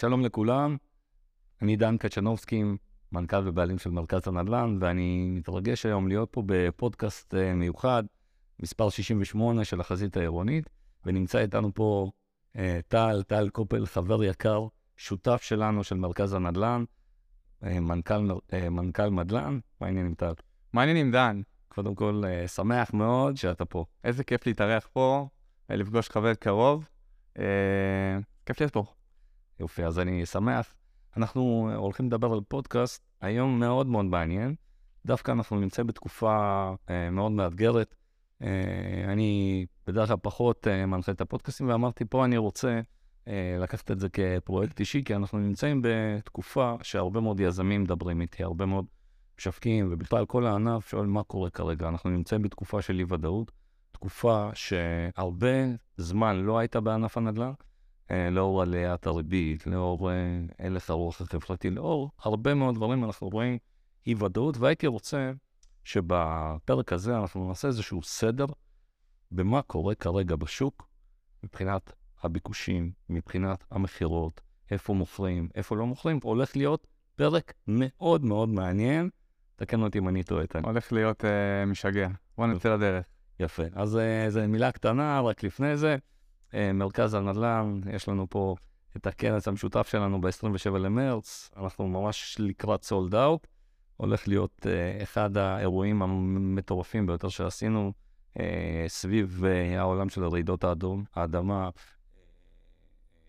[0.00, 0.76] שלום לכולם,
[1.62, 2.62] אני דן קצ'נובסקי,
[3.12, 8.04] מנכ"ל ובעלים של מרכז הנדל"ן, ואני מתרגש היום להיות פה בפודקאסט אה, מיוחד,
[8.60, 10.70] מספר 68 של החזית העירונית,
[11.06, 12.10] ונמצא איתנו פה
[12.56, 14.66] אה, טל, טל קופל, חבר יקר,
[14.96, 16.84] שותף שלנו של מרכז הנדל"ן,
[17.64, 18.28] אה, מנכ"ל,
[18.70, 20.32] מנכ"ל מדל"ן, מה העניינים טל?
[20.72, 21.40] מה העניינים דן?
[21.68, 23.84] קודם כל, שמח מאוד שאתה פה.
[24.04, 25.28] איזה כיף להתארח פה,
[25.70, 26.88] לפגוש חבר קרוב.
[28.46, 28.99] כיף להיות פה.
[29.60, 30.74] יופי, אז אני שמח.
[31.16, 34.54] אנחנו הולכים לדבר על פודקאסט היום מאוד מאוד מעניין.
[35.06, 37.94] דווקא אנחנו נמצאים בתקופה אה, מאוד מאתגרת.
[38.42, 42.80] אה, אני בדרך כלל פחות אה, מנחה את הפודקאסטים, ואמרתי, פה אני רוצה
[43.28, 48.42] אה, לקחת את זה כפרויקט אישי, כי אנחנו נמצאים בתקופה שהרבה מאוד יזמים מדברים איתי,
[48.42, 48.84] הרבה מאוד
[49.38, 51.88] משווקים, ובכלל כל הענף שואל מה קורה כרגע.
[51.88, 53.52] אנחנו נמצאים בתקופה של אי-ודאות,
[53.92, 55.66] תקופה שהרבה
[55.96, 57.52] זמן לא הייתה בענף הנדל"ן.
[58.10, 63.58] אה, לאור עליית הריבית, לאור אה, הלך הרוח החברתי, לאור הרבה מאוד דברים אנחנו רואים
[64.06, 65.32] אי ודאות, והייתי רוצה
[65.84, 68.46] שבפרק הזה אנחנו נעשה איזשהו סדר
[69.30, 70.88] במה קורה כרגע בשוק
[71.44, 79.10] מבחינת הביקושים, מבחינת המכירות, איפה מוכרים, איפה לא מוכרים, הולך להיות פרק מאוד מאוד מעניין.
[79.56, 80.44] תקן אותי אם אני טועה.
[80.64, 82.08] הולך להיות uh, משגע.
[82.36, 83.04] בוא נצא לדרך.
[83.40, 83.62] יפה.
[83.72, 85.96] אז uh, זו מילה קטנה, רק לפני זה.
[86.54, 88.54] אה, מרכז הנדל"ן, יש לנו פה
[88.96, 93.46] את הכנס המשותף שלנו ב-27 למרץ, אנחנו ממש לקראת סולד אאוט,
[93.96, 97.92] הולך להיות uh, אחד האירועים המטורפים ביותר שעשינו
[98.34, 98.40] uh,
[98.86, 99.44] סביב
[99.78, 100.64] העולם של רעידות
[101.14, 101.70] האדמה,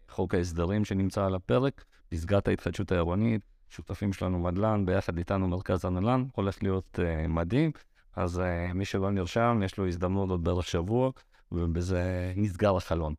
[0.10, 6.26] חוק ההסדרים שנמצא על הפרק, פסגת ההתחדשות העירונית, שותפים שלנו מדל"ן, ביחד איתנו מרכז הנדל"ן,
[6.36, 7.00] הולך להיות
[7.30, 7.72] מדהים.
[8.16, 8.42] אז
[8.74, 11.12] מי שלא נרשם, יש לו הזדמנות עוד בערך שבוע.
[11.52, 13.14] ובזה נסגר החלון.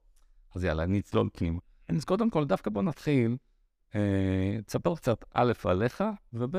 [0.54, 1.58] אז יאללה, נצלול פנימה.
[1.88, 3.36] אז קודם כל, דווקא בוא נתחיל,
[3.94, 6.56] אה, תספר קצת א' עליך, וב'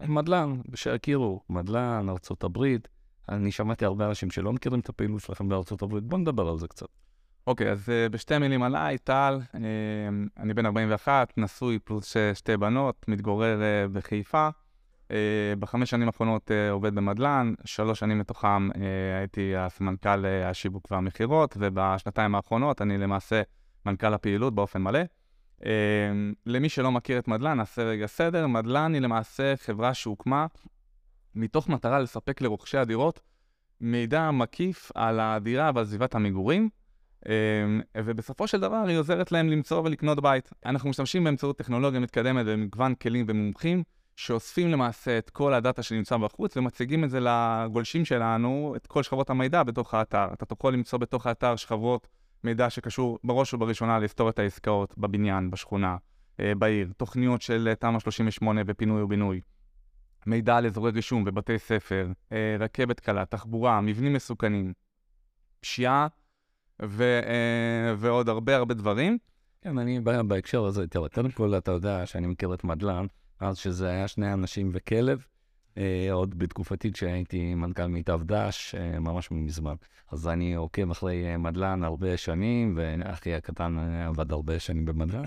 [0.00, 2.88] מדלן, שיכירו, מדלן, ארצות הברית.
[3.28, 6.68] אני שמעתי הרבה אנשים שלא מכירים את הפעילות שלכם בארצות הברית, בוא נדבר על זה
[6.68, 6.86] קצת.
[7.46, 9.58] אוקיי, okay, אז uh, בשתי מילים עליי, טל, uh,
[10.36, 14.48] אני בן 41, נשוי פלוס שתי בנות, מתגורר uh, בחיפה.
[15.08, 15.14] Uh,
[15.58, 18.76] בחמש שנים האחרונות uh, עובד במדל"ן, שלוש שנים מתוכם uh,
[19.18, 23.42] הייתי הסמנכ"ל השיווק והמכירות, ובשנתיים האחרונות אני למעשה
[23.86, 25.00] מנכ"ל הפעילות באופן מלא.
[26.46, 28.46] למי שלא מכיר את מדל"ן, נעשה רגע סדר.
[28.46, 30.46] מדל"ן היא למעשה חברה שהוקמה
[31.34, 33.20] מתוך מטרה לספק לרוכשי הדירות
[33.80, 36.68] מידע מקיף על הדירה ועל סביבת המגורים.
[37.96, 40.50] ובסופו של דבר היא עוזרת להם למצוא ולקנות בית.
[40.66, 43.82] אנחנו משתמשים באמצעות טכנולוגיה מתקדמת במגוון כלים ומומחים.
[44.16, 49.30] שאוספים למעשה את כל הדאטה שנמצא בחוץ ומציגים את זה לגולשים שלנו, את כל שכבות
[49.30, 50.26] המידע בתוך האתר.
[50.32, 52.08] אתה תוכל למצוא בתוך האתר שכבות
[52.44, 55.96] מידע שקשור בראש ובראשונה להיסטוריית העסקאות בבניין, בשכונה,
[56.40, 59.40] אה, בעיר, תוכניות של אה, תמ"א 38 ופינוי ובינוי,
[60.26, 64.72] מידע על אזורי רישום בבתי ספר, אה, רכבת קלה, תחבורה, מבנים מסוכנים,
[65.60, 66.06] פשיעה
[66.82, 67.20] ו,
[67.96, 69.18] ועוד הרבה הרבה דברים.
[69.62, 73.06] כן, אני בהקשר הזה, תראה, קודם כל אתה יודע שאני מכיר את מדלן.
[73.40, 75.26] אז שזה היה שני אנשים וכלב,
[75.78, 79.74] אה, עוד בתקופתי כשהייתי מנכ"ל מיטב דש, אה, ממש מזמן.
[80.12, 85.24] אז אני עוקב אחרי אה, מדלן הרבה שנים, ואחי הקטן עבד הרבה שנים במדלן,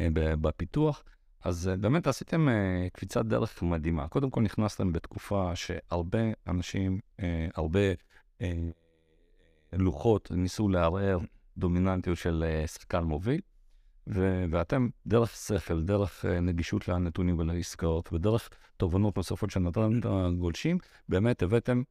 [0.00, 1.04] אה, בפיתוח.
[1.44, 4.08] אז אה, באמת עשיתם אה, קפיצת דרך מדהימה.
[4.08, 7.80] קודם כל נכנסתם בתקופה שהרבה אנשים, אה, הרבה
[8.42, 8.52] אה,
[9.72, 11.18] לוחות ניסו לערער
[11.56, 13.40] דומיננטיות של אה, שחקן מוביל.
[14.06, 20.78] ו- ואתם, דרך שכל, דרך uh, נגישות לנתונים ולעסקאות, ודרך תובנות נוספות שנתתם את הגולשים,
[21.08, 21.82] באמת הבאתם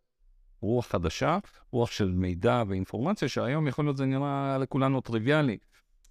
[0.62, 1.38] רוח חדשה,
[1.72, 5.58] רוח של מידע ואינפורמציה, שהיום יכול להיות זה נראה לכולנו טריוויאלי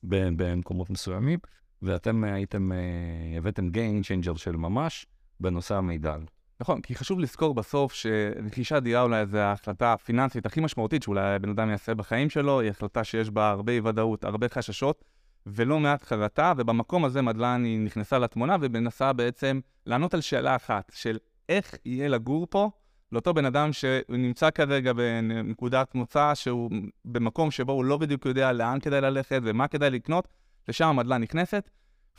[0.02, 1.38] במקומות מסוימים,
[1.82, 5.06] ואתם הייתם, uh, הבאתם Gain Changer של ממש
[5.40, 6.16] בנושא המידע.
[6.60, 11.50] נכון, כי חשוב לזכור בסוף שרכישת דירה אולי זו ההחלטה הפיננסית הכי משמעותית שאולי בן
[11.50, 15.04] אדם יעשה בחיים שלו, היא החלטה שיש בה הרבה אי ודאות, הרבה חששות.
[15.46, 20.92] ולא מעט חרטה, ובמקום הזה מדלן היא נכנסה לתמונה ומנסה בעצם לענות על שאלה אחת,
[20.94, 21.18] של
[21.48, 22.70] איך יהיה לגור פה
[23.12, 26.70] לאותו בן אדם שנמצא כרגע בנקודת מוצא שהוא
[27.04, 30.28] במקום שבו הוא לא בדיוק יודע לאן כדאי ללכת ומה כדאי לקנות,
[30.68, 31.70] לשם מדלן נכנסת.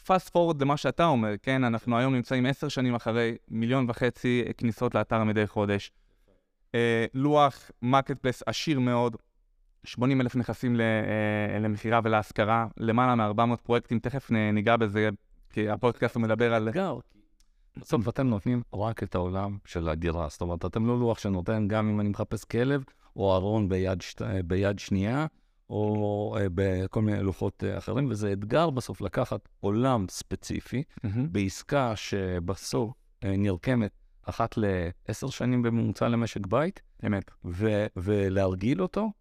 [0.05, 4.95] fast forward למה שאתה אומר, כן, אנחנו היום נמצאים עשר שנים אחרי מיליון וחצי כניסות
[4.95, 5.91] לאתר מדי חודש.
[6.75, 9.15] אה, לוח marketplace עשיר מאוד,
[9.83, 15.09] 80 אלף נכסים אה, למכירה ולהשכרה, למעלה מ-400 פרויקטים, תכף ניגע בזה,
[15.49, 16.69] כי הפודקאסט מדבר על...
[17.77, 21.89] בסוף אתם נותנים רק את העולם של הדירה, זאת אומרת, אתם לא לוח שנותן גם
[21.89, 22.83] אם אני מחפש כלב,
[23.15, 24.21] או ארון ביד, שנ...
[24.45, 25.25] ביד שנייה,
[25.69, 30.83] או אה, בכל מיני לוחות אה, אחרים, וזה אתגר בסוף לקחת עולם ספציפי
[31.31, 32.91] בעסקה שבסוף
[33.23, 33.91] אה, נרקמת
[34.23, 37.31] אחת לעשר שנים בממוצע למשק בית, אמת.
[37.45, 39.11] ו- ולהרגיל אותו.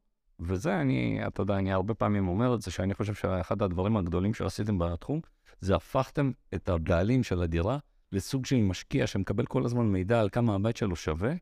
[0.40, 4.34] וזה, אני, אתה יודע, אני הרבה פעמים אומר את זה, שאני חושב שאחד הדברים הגדולים
[4.34, 5.20] שעשיתם בתחום,
[5.60, 7.78] זה הפכתם את הבעלים של הדירה
[8.12, 11.32] לסוג של משקיע שמקבל כל הזמן מידע על כמה הבית שלו שווה,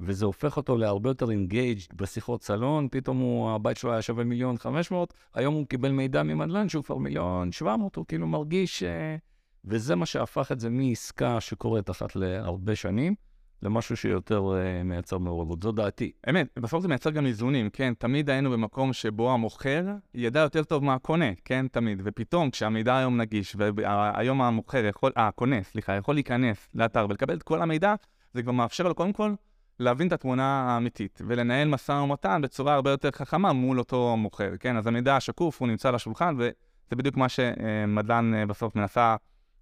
[0.00, 4.58] וזה הופך אותו להרבה יותר engaged בשיחות סלון, פתאום הוא, הבית שלו היה שווה מיליון
[4.58, 8.82] חמש מאות, היום הוא קיבל מידע ממדל"ן שהוא כבר מיליון שבע מאות, הוא כאילו מרגיש...
[8.82, 9.16] אה,
[9.64, 13.14] וזה מה שהפך את זה מעסקה שקורית אחת להרבה שנים,
[13.62, 15.62] למשהו שיותר אה, מייצר מעורבות.
[15.62, 16.12] זו דעתי.
[16.30, 17.94] אמת, בסוף זה מייצר גם איזון, כן?
[17.98, 19.84] תמיד היינו במקום שבו המוכר
[20.14, 21.66] ידע יותר טוב מה הקונה, כן?
[21.68, 22.02] תמיד.
[22.04, 27.42] ופתאום, כשהמידע היום נגיש, והיום המוכר יכול, אה, הקונה, סליחה, יכול להיכנס לאתר ולקבל את
[27.42, 27.94] כל המידע,
[28.34, 29.34] זה כבר מאפשר לו קודם כל
[29.78, 34.76] להבין את התמונה האמיתית, ולנהל משא ומתן בצורה הרבה יותר חכמה מול אותו מוכר, כן?
[34.76, 39.16] אז המידע השקוף, הוא נמצא על השולחן, וזה בדיוק מה שמדל"ן אה, בסוף מנסה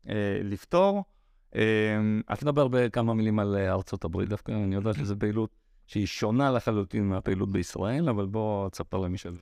[0.09, 1.05] אה, לפתור.
[1.55, 1.62] אה,
[2.29, 5.50] אז נדבר בכמה מילים על אה, ארצות הברית דווקא, אני יודע שזו פעילות
[5.87, 9.39] שהיא שונה לחלוטין מהפעילות בישראל, אבל בוא תספר למי שלא.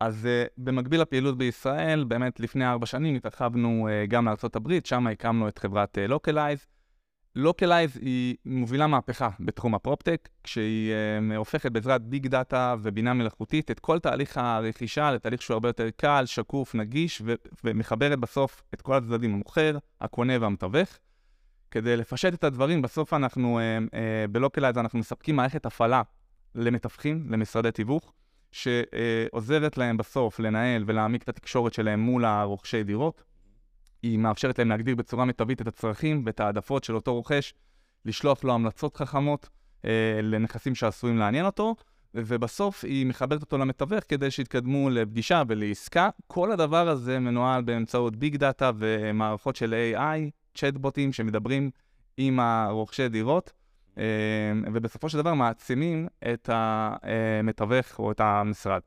[0.00, 5.06] אז אה, במקביל לפעילות בישראל, באמת לפני ארבע שנים התרחבנו אה, גם לארצות הברית, שם
[5.06, 6.58] הקמנו את חברת Localize.
[6.58, 6.64] אה,
[7.34, 10.92] Localize היא מובילה מהפכה בתחום ה-PropTech, כשהיא
[11.32, 15.88] אה, הופכת בעזרת big data ובינה מלאכותית את כל תהליך הרכישה לתהליך שהוא הרבה יותר
[15.96, 17.34] קל, שקוף, נגיש, ו-
[17.64, 20.88] ומחברת בסוף את כל הצדדים, המוכר, הקונה והמתווך.
[21.70, 23.96] כדי לפשט את הדברים, בסוף אנחנו, אה, אה,
[24.32, 26.02] ב-Localize אנחנו מספקים מערכת הפעלה
[26.54, 28.12] למתווכים, למשרדי תיווך,
[28.52, 33.22] שעוזרת להם בסוף לנהל ולהעמיק את התקשורת שלהם מול הרוכשי דירות.
[34.02, 37.54] היא מאפשרת להם להגדיר בצורה מיטבית את הצרכים ואת העדפות של אותו רוכש,
[38.04, 39.48] לשלוח לו המלצות חכמות
[39.84, 41.74] אה, לנכסים שעשויים לעניין אותו,
[42.14, 46.08] ובסוף היא מחברת אותו למתווך כדי שיתקדמו לפגישה ולעסקה.
[46.26, 51.70] כל הדבר הזה מנוהל באמצעות ביג דאטה ומערכות של AI, צ'טבוטים שמדברים
[52.16, 53.52] עם הרוכשי דירות,
[53.98, 54.04] אה,
[54.72, 58.80] ובסופו של דבר מעצימים את המתווך או את המשרד.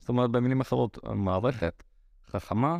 [0.00, 1.82] זאת אומרת, במילים אחרות, מערכת
[2.30, 2.78] חכמה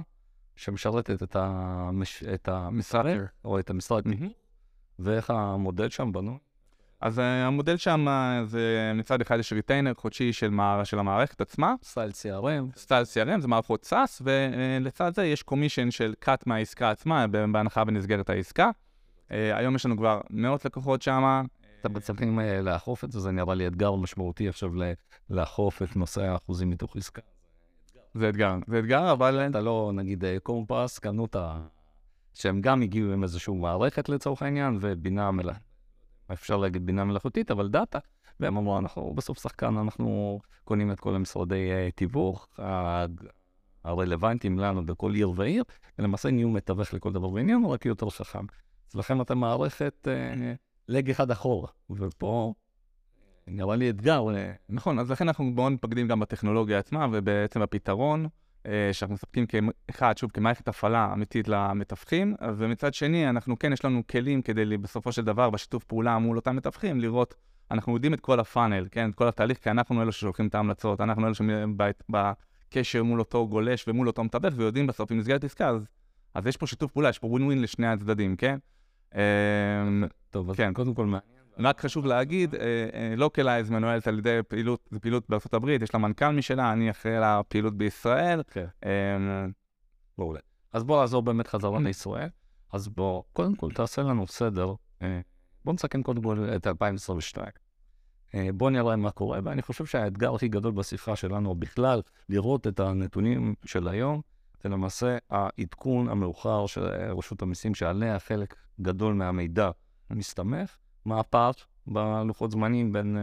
[0.56, 2.24] שמשרתת את, המש...
[2.24, 4.26] את המשרד, או את המשרד, mm-hmm.
[4.98, 6.38] ואיך המודל שם בנוי?
[7.00, 8.06] אז אה, המודל שם
[8.44, 11.74] זה מצד אחד יש retainer חודשי של, מער, של המערכת עצמה.
[11.82, 12.78] style CRM.
[12.78, 18.30] style CRM, זה מערכות SaaS, ולצד זה יש commission של cut מהעסקה עצמה, בהנחה במסגרת
[18.30, 18.70] העסקה.
[19.30, 21.44] היום יש לנו כבר מאות לקוחות שם.
[21.80, 21.92] אתם
[22.38, 24.70] uh, לאכוף את זה, זה נראה לי אתגר משמעותי עכשיו
[25.30, 27.22] לאכוף את נושא האחוזים מתוך עסקה.
[28.14, 29.46] זה אתגר, זה אתגר, אבל...
[29.50, 31.58] אתה לא, נגיד, אה, קומפס, קנו את ה...
[32.34, 35.65] שהם גם הגיעו עם איזושהי מערכת לצורך העניין, ובינה מלאכותית,
[36.32, 37.98] אפשר להגיד בינה מלאכותית, אבל דאטה.
[38.40, 42.48] והם אמרו, אנחנו בסוף שחקן, אנחנו קונים את כל המשרדי uh, תיווך
[43.84, 45.64] הרלוונטיים לנו בכל עיר ועיר,
[45.98, 48.44] ולמעשה נהיו מתווך לכל דבר ועניין, רק יותר חכם.
[48.90, 50.38] אז לכן אתם מערכת uh,
[50.88, 52.54] לג אחד אחורה, ופה
[53.46, 54.34] נראה לי אתגר.
[54.34, 58.30] אה, נכון, אז לכן אנחנו מאוד מתפקדים גם בטכנולוגיה עצמה ובעצם הפתרון אה,
[58.92, 64.42] שאנחנו מספקים כאחד, שוב, כמערכת הפעלה אמיתית למתווכים, ומצד שני, אנחנו כן, יש לנו כלים
[64.42, 67.34] כדי בסופו של דבר, בשיתוף פעולה מול אותם מתווכים, לראות,
[67.70, 71.00] אנחנו יודעים את כל הפאנל, כן, את כל התהליך, כי אנחנו אלו ששולחים את ההמלצות,
[71.00, 75.86] אנחנו אלו שבקשר מול אותו גולש ומול אותו מתווך, ויודעים בסוף, אם נסגרת עסקה, אז,
[76.34, 78.58] אז יש פה שיתוף פעולה, יש פה ווין ווין לשני הצדדים, כן?
[79.14, 79.20] אמ,
[80.30, 80.72] טוב, אז כן.
[80.72, 81.06] קודם כל,
[81.58, 82.54] רק חשוב להגיד,
[83.16, 86.72] Localize אה, אה, מנוהלת על ידי פעילות, זו פעילות בארצות הברית, יש לה מנכ"ל משלה,
[86.72, 88.42] אני אחראי לפעילות בישראל.
[88.50, 88.66] כן.
[88.84, 89.52] אמ,
[90.18, 90.40] מעולה.
[90.72, 92.28] אז בוא נחזור באמת חזרה לישראל.
[92.72, 94.74] אז בוא, קודם כל תעשה לנו סדר.
[95.02, 95.20] אה,
[95.64, 97.46] בוא נסכם קודם כל את 2022.
[98.54, 103.54] בוא נראה מה קורה, ואני חושב שהאתגר הכי גדול בשיחה שלנו בכלל, לראות את הנתונים
[103.64, 104.20] של היום,
[104.62, 106.84] זה למעשה העדכון המאוחר של
[107.16, 109.70] רשות המיסים, שעליה חלק גדול מהמידע
[110.10, 110.76] מסתמך.
[111.06, 111.50] מה הפער
[111.86, 113.16] בלוחות זמנים בין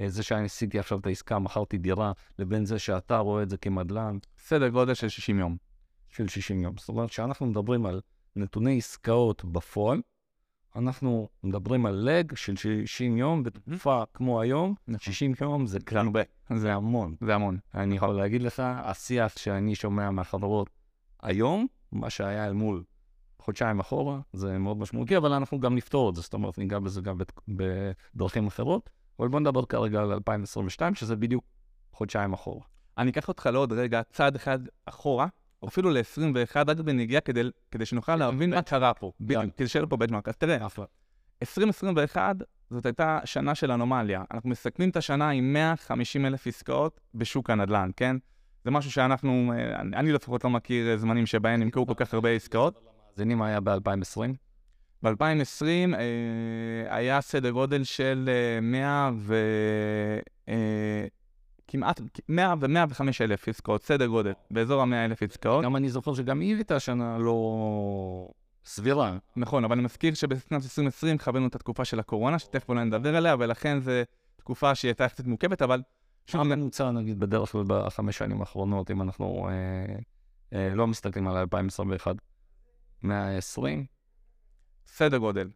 [0.00, 3.56] אה, זה שאני עשיתי עכשיו את העסקה, מכרתי דירה, לבין זה שאתה רואה את זה
[3.56, 4.18] כמדל"ן?
[4.38, 5.56] סדר גודל של 60 יום.
[6.08, 6.74] של 60 יום.
[6.78, 8.00] זאת אומרת, כשאנחנו מדברים על
[8.36, 10.00] נתוני עסקאות בפועל,
[10.76, 15.48] אנחנו מדברים על לג של 60 יום בתקופה כמו היום, 60 נכון.
[15.48, 16.22] יום זה כלל הרבה,
[16.56, 17.14] זה המון.
[17.20, 17.58] זה המון.
[17.74, 20.70] אני יכול להגיד לך, השיח שאני שומע מהחברות
[21.22, 22.84] היום, מה שהיה אל מול
[23.42, 27.00] חודשיים אחורה, זה מאוד משמעותי, אבל אנחנו גם נפתור את זה, זאת אומרת, ניגע בזה
[27.00, 28.90] גם בדרכים אחרות.
[29.18, 31.44] אבל בוא נדבר כרגע על 2022, שזה בדיוק
[31.92, 32.62] חודשיים אחורה.
[32.98, 35.26] אני אקח אותך לעוד רגע, צעד אחד אחורה,
[35.62, 39.12] או אפילו ל-21, רק בנגיעה כדי, כדי שנוכל להבין מה קרה פה,
[39.56, 40.28] כדי שיהיה פה בנצ'מארק.
[40.28, 40.66] אז תראה,
[41.42, 42.36] 2021
[42.70, 44.24] זאת הייתה שנה של אנומליה.
[44.30, 48.16] אנחנו מסכמים את השנה עם 150 אלף עסקאות בשוק הנדל"ן, כן?
[48.64, 52.14] זה משהו שאנחנו, אה, אני אני לפחות לא מכיר אה, זמנים שבהם נמכרו כל כך
[52.14, 52.85] הרבה עסקאות.
[53.16, 54.20] מאזינים היה ב-2020?
[55.02, 59.36] ב-2020 אה, היה סדר גודל של אה, 100 ו...
[60.48, 61.06] אה,
[61.68, 65.64] כמעט 100 ו-105 אלף עסקאות, סדר גודל, באזור ה-100 אלף עסקאות.
[65.64, 68.28] גם אני זוכר שגם היא הייתה שנה לא
[68.64, 69.18] סבירה.
[69.36, 73.36] נכון, אבל אני מזכיר שבשנת 2020 חווינו את התקופה של הקורונה, שתכף אולי נדבר עליה,
[73.38, 73.92] ולכן זו
[74.36, 75.82] תקופה שהיא הייתה יחסית מורכבת, אבל
[76.26, 79.96] שוב, הממוצע, נגיד, בדרך כלל בחמש שנים האחרונות, אם אנחנו אה,
[80.52, 82.16] אה, לא מסתכלים על 2021,
[83.06, 83.84] 120,
[84.86, 85.50] סדר גודל.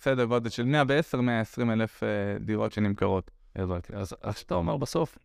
[0.00, 0.74] סדר גודל של
[1.14, 2.08] 110-120 אלף אה,
[2.40, 3.30] דירות שנמכרות.
[3.56, 3.92] הבנתי.
[3.96, 4.14] אז
[4.46, 5.18] אתה אומר בסוף,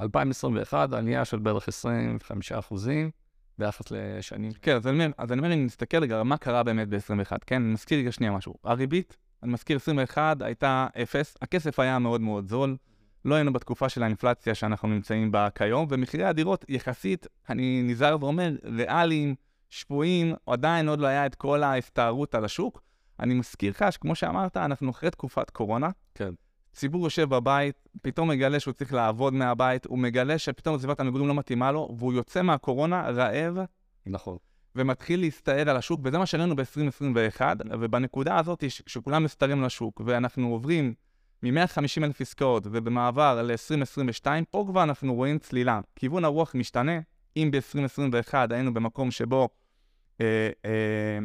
[0.00, 3.10] 2021, עלייה של בערך 25 אחוזים
[3.58, 4.52] ביחס לשנים.
[4.62, 7.62] כן, אז אני אומר, אז אני אומר, אם נסתכל רגע, מה קרה באמת ב-21, כן?
[7.62, 8.54] אני מזכיר רגע שנייה משהו.
[8.64, 12.76] הריבית, אני מזכיר, 21 הייתה אפס, הכסף היה מאוד מאוד זול,
[13.24, 18.56] לא היינו בתקופה של האינפלציה שאנחנו נמצאים בה כיום, ומחירי הדירות יחסית, אני נזהר ואומר,
[18.64, 19.34] ריאליים,
[19.70, 22.82] שפויים, עדיין עוד לא היה את כל ההסתערות על השוק.
[23.20, 26.30] אני מזכיר לך שכמו שאמרת, אנחנו אחרי תקופת קורונה, כן.
[26.72, 31.34] ציבור יושב בבית, פתאום מגלה שהוא צריך לעבוד מהבית, הוא מגלה שפתאום סביבת המגורים לא
[31.34, 33.58] מתאימה לו, והוא יוצא מהקורונה רעב
[34.06, 34.36] נכון.
[34.76, 37.40] ומתחיל להסתער על השוק, וזה מה שראינו ב-2021,
[37.80, 40.94] ובנקודה הזאת, שכולם מסתערים לשוק, ואנחנו עוברים
[41.42, 45.80] מ-150 אלף עסקאות ובמעבר ל-2022, פה כבר אנחנו רואים צלילה.
[45.96, 47.00] כיוון הרוח משתנה.
[47.36, 49.48] אם ב-2021 היינו במקום שבו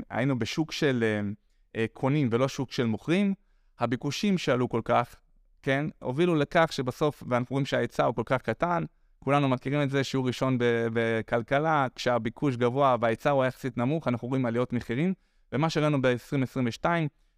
[0.09, 1.29] היינו בשוק של אה,
[1.75, 3.33] אה, קונים ולא שוק של מוכרים,
[3.79, 5.15] הביקושים שעלו כל כך,
[5.63, 8.83] כן, הובילו לכך שבסוף, ואנחנו רואים שההיצע הוא כל כך קטן,
[9.19, 10.57] כולנו מכירים את זה, שיעור ראשון
[10.93, 15.13] בכלכלה, כשהביקוש גבוה וההיצע הוא יחסית נמוך, אנחנו רואים עליות מחירים,
[15.51, 16.85] ומה שראינו ב-2022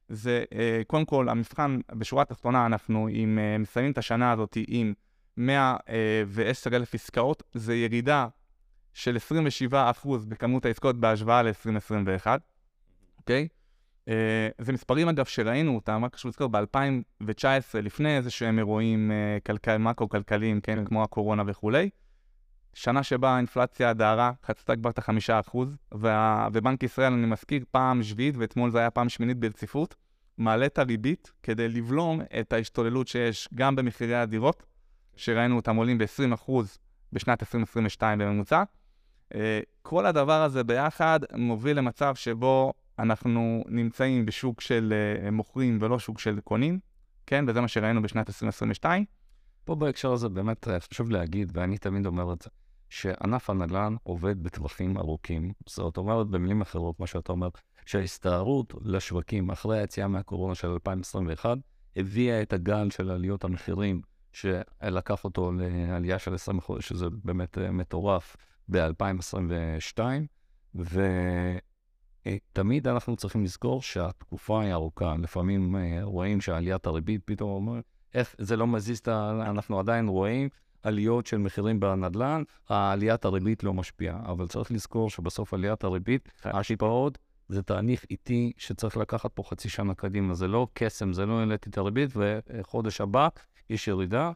[0.09, 4.93] זה אה, קודם כל המבחן, בשורה התחתונה אנחנו עם, אה, מסיימים את השנה הזאת עם
[5.37, 8.27] 110 אלף עסקאות, זה ירידה
[8.95, 9.17] של
[9.71, 9.75] 27%
[10.27, 12.27] בכמות העסקאות בהשוואה ל-2021,
[13.17, 13.47] אוקיי?
[14.07, 19.37] אה, זה מספרים אגב שראינו אותם, רק חשוב לזכור, ב-2019, לפני איזה שהם אירועים אה,
[19.45, 20.85] כלכל, מקרו-כלכליים, כן, כן.
[20.85, 21.89] כמו הקורונה וכולי.
[22.73, 26.47] שנה שבה האינפלציה דהרה, חצתה כבר את החמישה אחוז, וה...
[26.53, 29.95] ובנק ישראל, אני מזכיר, פעם שביעית, ואתמול זה היה פעם שמינית ברציפות,
[30.37, 34.65] מעלה את הריבית כדי לבלום את ההשתוללות שיש גם במחירי הדירות,
[35.15, 36.51] שראינו אותם עולים ב-20%
[37.13, 38.63] בשנת 2022 בממוצע.
[39.35, 44.93] אה, כל הדבר הזה ביחד מוביל למצב שבו אנחנו נמצאים בשוק של
[45.25, 46.79] אה, מוכרים ולא שוק של קונים,
[47.25, 47.45] כן?
[47.47, 49.05] וזה מה שראינו בשנת 2022.
[49.65, 52.49] פה בהקשר הזה באמת אה, חשוב להגיד, ואני תמיד אומר את זה,
[52.89, 55.51] שענף הנדל"ן עובד בטווחים ארוכים.
[55.65, 57.49] זאת אומרת, במילים אחרות, מה שאתה אומר,
[57.85, 61.57] שההסתערות לשווקים אחרי היציאה מהקורונה של 2021,
[61.95, 64.01] הביאה את הגל של עליות המחירים,
[64.33, 68.35] שלקח אותו לעלייה של 20%, שזה באמת מטורף,
[68.71, 69.99] ב-2022,
[72.25, 75.15] ותמיד אנחנו צריכים לזכור שהתקופה היא ארוכה.
[75.21, 77.79] לפעמים אה, רואים שעליית הריבית פתאום אומר,
[78.13, 79.43] איך זה לא מזיז את ה...
[79.49, 80.49] אנחנו עדיין רואים
[80.83, 84.31] עליות של מחירים בנדל"ן, עליית הריבית לא משפיעה.
[84.31, 87.17] אבל צריך לזכור שבסוף עליית הריבית, ההשפעות
[87.49, 90.33] זה תהליך איטי שצריך לקחת פה חצי שנה קדימה.
[90.33, 93.27] זה לא קסם, זה לא העליתי את הריבית, וחודש הבא
[93.69, 94.31] יש ירידה,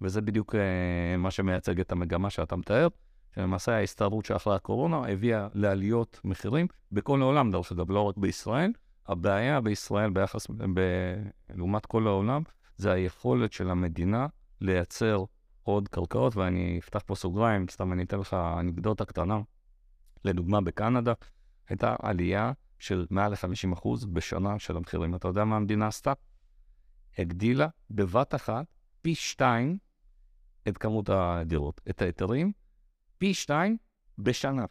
[0.00, 2.88] וזה בדיוק אה, מה שמייצג את המגמה שאתה מתאר,
[3.34, 8.72] שלמעשה ההסתערות שאחרי הקורונה הביאה לעליות מחירים בכל העולם, דרך אגב, לא רק בישראל.
[9.06, 11.22] הבעיה בישראל ביחס, ב-
[11.54, 12.42] לעומת כל העולם,
[12.76, 14.26] זה היכולת של המדינה
[14.60, 15.24] לייצר
[15.62, 19.40] עוד קרקעות, ואני אפתח פה סוגריים, סתם אני אתן לך אנקדוטה קטנה.
[20.24, 21.12] לדוגמה, בקנדה
[21.68, 25.14] הייתה עלייה של מעל ל-50% בשנה של המחירים.
[25.14, 26.12] אתה יודע מה המדינה עשתה?
[27.18, 28.66] הגדילה בבת אחת
[29.02, 29.78] פי שתיים
[30.68, 32.52] את כמות הדירות, את ההיתרים,
[33.22, 33.76] פי שתיים
[34.18, 34.64] בשנה.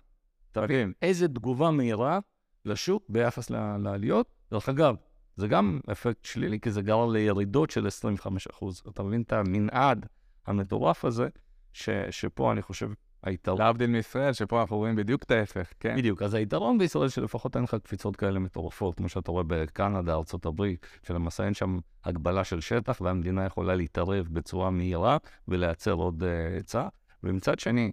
[0.51, 0.93] אתה מבין?
[1.01, 2.19] איזה תגובה מהירה
[2.65, 4.27] לשוק ביחס לעליות.
[4.51, 4.95] דרך אגב,
[5.35, 8.89] זה גם אפקט שלילי, כי זה גרם לירידות של 25%.
[8.89, 10.05] אתה מבין את המנעד
[10.47, 11.27] המטורף הזה,
[11.73, 12.89] ש, שפה אני חושב
[13.23, 13.59] היתרון.
[13.59, 15.95] להבדיל מישראל, שפה אנחנו רואים בדיוק את ההפך, כן?
[15.97, 20.63] בדיוק, אז היתרון בישראל שלפחות אין לך קפיצות כאלה מטורפות, כמו שאתה רואה בקנדה, ארה"ב,
[21.03, 25.17] שלמעשה אין שם הגבלה של שטח, והמדינה יכולה להתערב בצורה מהירה
[25.47, 26.87] ולייצר עוד אה, היצע.
[27.23, 27.91] ומצד שני,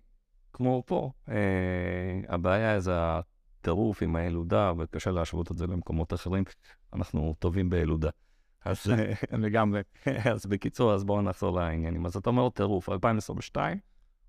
[0.52, 1.34] כמו פה, אה,
[2.28, 6.44] הבעיה זה הטירוף עם הילודה, וקשה להשוות את זה למקומות אחרים.
[6.92, 8.10] אנחנו טובים בילודה.
[8.64, 9.80] אז אה, לגמרי.
[10.32, 12.06] אז בקיצור, אז בואו נחזור לעניינים.
[12.06, 13.78] אז אתה אומר טירוף, 2022,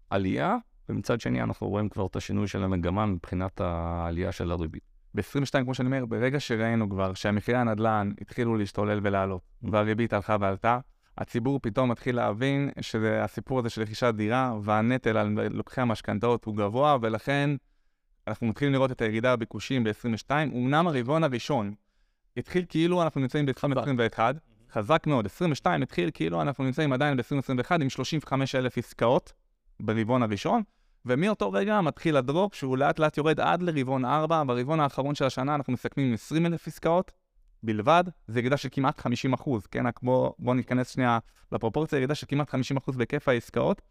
[0.10, 0.58] עלייה,
[0.90, 4.84] ומצד שני אנחנו רואים כבר את השינוי של המגמה מבחינת העלייה של הריבית.
[5.14, 10.80] ב-22, כמו שאני אומר, ברגע שראינו כבר שהמחירי הנדל"ן התחילו להשתולל ולעלות, והריבית הלכה ועלתה,
[11.20, 16.98] הציבור פתאום מתחיל להבין שהסיפור הזה של רכישת דירה והנטל על לוקחי המשכנתאות הוא גבוה,
[17.02, 17.50] ולכן
[18.28, 20.32] אנחנו מתחילים לראות את הירידה בביקושים ב-22.
[20.32, 21.74] אמנם הרבעון הראשון
[22.38, 24.20] התחיל כאילו אנחנו נמצאים ב-2021,
[24.72, 25.26] חזק מאוד.
[25.26, 29.34] 22 התחיל כאילו אנחנו נמצאים עדיין ב-2021 עם 35 אלף עסקאות
[29.80, 30.62] ברבעון הראשון,
[31.06, 35.56] ומאותו רגע מתחיל הדרופ שהוא לאט לאט יורד עד לרבעון 4, ברבעון האחרון של השנה
[35.56, 37.12] אנחנו מסכמים עם 20 אלף עסקאות
[37.64, 39.88] בלבד, זה ירידה של כמעט 50 אחוז, כן?
[39.88, 41.20] רק בואו בוא ניכנס שנייה
[41.52, 43.82] לפרופורציה, ירידה של כמעט 50 אחוז בהיקף העסקאות,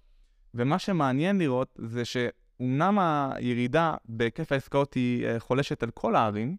[0.54, 2.98] ומה שמעניין לראות זה שאומנם
[3.34, 6.56] הירידה בהיקף העסקאות היא uh, חולשת על כל הערים,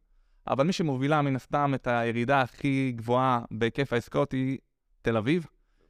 [0.47, 4.57] אבל מי שמובילה מן הסתם את הירידה הכי גבוהה בהיקף העסקאות היא
[5.01, 5.45] תל אביב,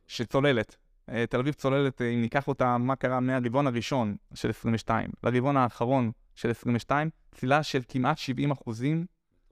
[0.07, 0.75] שצוללת.
[1.09, 5.57] אה, תל אביב צוללת, אה, אם ניקח אותה, מה קרה מהרבעון הראשון של 22 לרבעון
[5.57, 9.05] האחרון של 22, צלילה של כמעט 70 אחוזים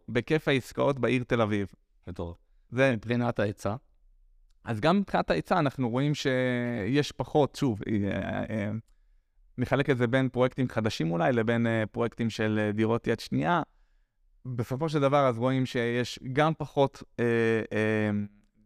[0.07, 1.67] בהיקף העסקאות בעיר תל אביב.
[2.07, 2.37] מטורף.
[2.69, 3.75] זה, מבחינת ההיצע,
[4.63, 8.71] אז גם מבחינת ההיצע אנחנו רואים שיש פחות, שוב, אה, אה, אה,
[9.57, 13.61] נחלק את זה בין פרויקטים חדשים אולי לבין אה, פרויקטים של אה, דירות יד שנייה.
[14.45, 17.25] בסופו של דבר אז רואים שיש גם פחות אה,
[17.73, 18.09] אה,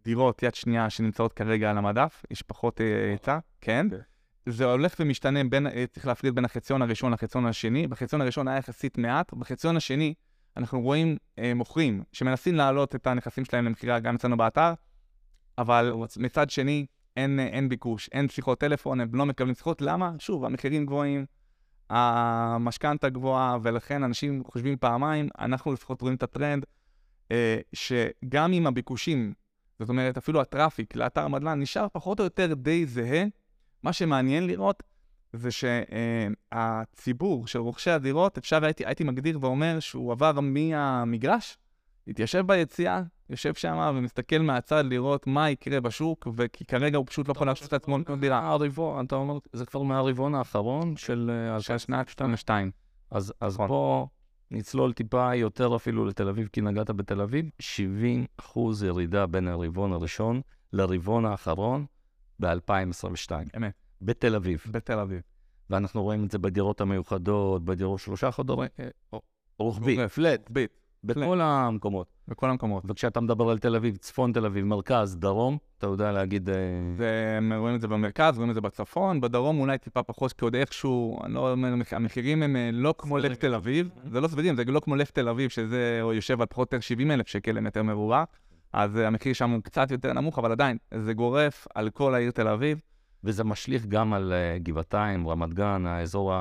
[0.04, 3.86] דירות יד שנייה שנמצאות כרגע על המדף, יש פחות אה, היצע, כן.
[3.86, 4.00] אוקיי.
[4.46, 7.88] זה הולך ומשתנה, בין, אה, צריך להפריד בין החציון הראשון לחציון השני.
[7.88, 10.14] בחציון הראשון היה יחסית מעט, בחציון השני
[10.58, 14.74] אנחנו רואים אה, מוכרים שמנסים להעלות את הנכסים שלהם למכירה גם אצלנו באתר,
[15.58, 16.86] אבל מצד שני
[17.18, 19.82] אין, אה, אין ביקוש, אין שיחות טלפון, הם לא מקבלים שיחות.
[19.82, 20.12] למה?
[20.20, 21.26] שוב, המחירים גבוהים,
[21.90, 25.30] המשכנתה גבוהה, ולכן אנשים חושבים פעמיים.
[25.40, 26.66] אנחנו לפחות רואים את הטרנד,
[27.32, 29.34] אה, שגם אם הביקושים,
[29.80, 33.26] זאת אומרת, אפילו הטראפיק לאתר מדל"ן נשאר פחות או יותר די זהה,
[33.84, 34.84] מה שמעניין לראות
[35.34, 35.50] זה
[36.52, 41.58] שהציבור של רוכשי הדירות, אפשר, הייתי, הייתי מגדיר ואומר שהוא עבר מהמגרש,
[42.08, 47.32] התיישב ביציאה, יושב שם ומסתכל מהצד לראות מה יקרה בשוק, וכי כרגע הוא פשוט לא
[47.32, 48.50] יכול להרשות לעצמו לקנות דירה.
[48.50, 52.72] הרבעון, אתה אומר, זה כבר מהרבעון האחרון של אה, של שנת 22.
[53.12, 53.68] אז, אז נכון.
[53.68, 54.08] בוא
[54.52, 57.50] נצלול טיפה יותר אפילו לתל אביב, כי נגעת בתל אביב.
[57.60, 60.42] 70 אחוז ירידה בין הרבעון הראשון
[60.74, 61.86] לרבעון האחרון
[62.40, 64.64] ב-2022, אמת, בתל אביב.
[64.72, 65.22] בתל אביב.
[65.70, 69.22] ואנחנו רואים את זה בדירות המיוחדות, בדירות שלושה חדרים, אה, או-
[69.60, 70.08] רוחבי.
[70.08, 70.72] פלט, ביט,
[71.04, 72.08] בכל המקומות.
[72.28, 72.84] בכל המקומות.
[72.88, 76.50] וכשאתה מדבר על תל אביב, צפון תל אביב, מרכז, דרום, אתה יודע להגיד...
[76.50, 76.56] אה,
[76.98, 80.46] זה, הם רואים את זה במרכז, רואים את זה בצפון, בדרום אולי טיפה פחות, כי
[80.46, 84.22] עוד איכשהו, אני לא אומר, המח- המחירים הם אה, לא כמו לב תל אביב, זה
[84.22, 87.12] לא סבירים, זה לא כמו לב תל אביב, שזה יושב על פחות או יותר 70
[87.12, 88.24] אלף שקל למטר מרובע,
[88.74, 92.32] אז אה, המחיר שם הוא קצת יותר נמוך, אבל עדיין, זה גורף על כל העיר
[92.32, 92.80] תל אביב.
[93.24, 96.34] וזה משליך גם על אה, גבעתיים, רמת גן, האזור,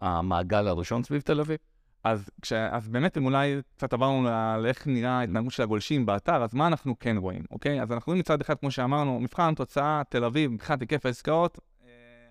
[0.00, 1.56] המעגל הראשון סביב תל אביב.
[2.04, 6.42] אז, כש, אז באמת, אם אולי קצת עברנו על איך נראה ההתנהגות של הגולשים באתר,
[6.42, 7.82] אז מה אנחנו כן רואים, אוקיי?
[7.82, 11.58] אז אנחנו רואים מצד אחד, כמו שאמרנו, מבחן תוצאה, תל אביב, מבחינת היקף העסקאות,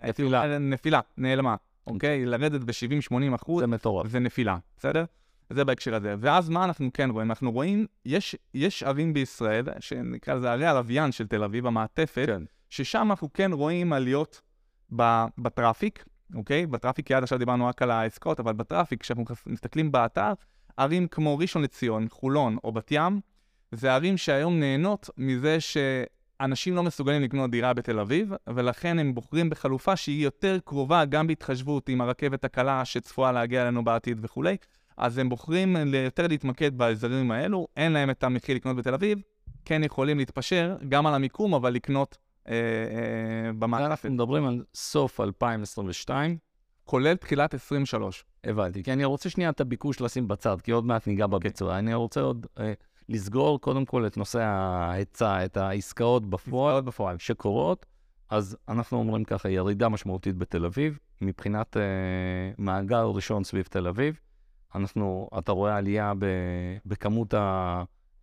[0.03, 0.43] אה, נפילה.
[0.43, 1.55] אה, נפילה, נעלמה,
[1.87, 2.25] אוקיי?
[2.25, 4.07] לרדת ב-70-80 אחוז, זה מטורף.
[4.07, 5.05] זה נפילה, בסדר?
[5.49, 6.15] זה בהקשר הזה.
[6.19, 7.29] ואז מה אנחנו כן רואים?
[7.29, 12.43] אנחנו רואים, יש, יש ערים בישראל, שנקרא לזה ערי הלוויין של תל אביב, המעטפת, כן.
[12.69, 14.41] ששם אנחנו כן רואים עליות
[15.37, 16.65] ב traffic, אוקיי?
[16.65, 20.33] ב traffic, כי עד עכשיו דיברנו רק על העסקאות, אבל ב traffic, כשאנחנו מסתכלים באתר,
[20.77, 23.19] ערים כמו ראשון לציון, חולון או בת ים,
[23.71, 29.49] זה ערים שהיום נהנות מזה שאנשים לא מסוגלים לקנות דירה בתל אביב, ולכן הם בוחרים
[29.49, 34.57] בחלופה שהיא יותר קרובה גם בהתחשבות עם הרכבת הקלה שצפויה להגיע אלינו בעתיד וכולי.
[34.97, 39.21] אז הם בוחרים יותר להתמקד באזורים האלו, אין להם את המחיר לקנות בתל אביב,
[39.65, 42.17] כן יכולים להתפשר גם על המיקום, אבל לקנות
[42.49, 46.37] אה, אה, במעטפת, אנחנו מדברים על סוף 2022,
[46.83, 48.25] כולל תחילת 23.
[48.43, 48.83] הבנתי.
[48.83, 51.79] כי אני רוצה שנייה את הביקוש לשים בצד, כי עוד מעט ניגע בביצוע.
[51.79, 52.73] אני רוצה עוד אה,
[53.09, 56.71] לסגור קודם כל את נושא ההיצע, את העסקאות בפועל.
[56.73, 57.17] עסקאות בפועל.
[57.17, 57.85] שקורות,
[58.29, 61.81] אז אנחנו אומרים ככה, ירידה משמעותית בתל אביב, מבחינת אה,
[62.57, 64.19] מעגל ראשון סביב תל אביב,
[64.75, 66.25] אנחנו, אתה רואה עלייה ב,
[66.85, 67.33] בכמות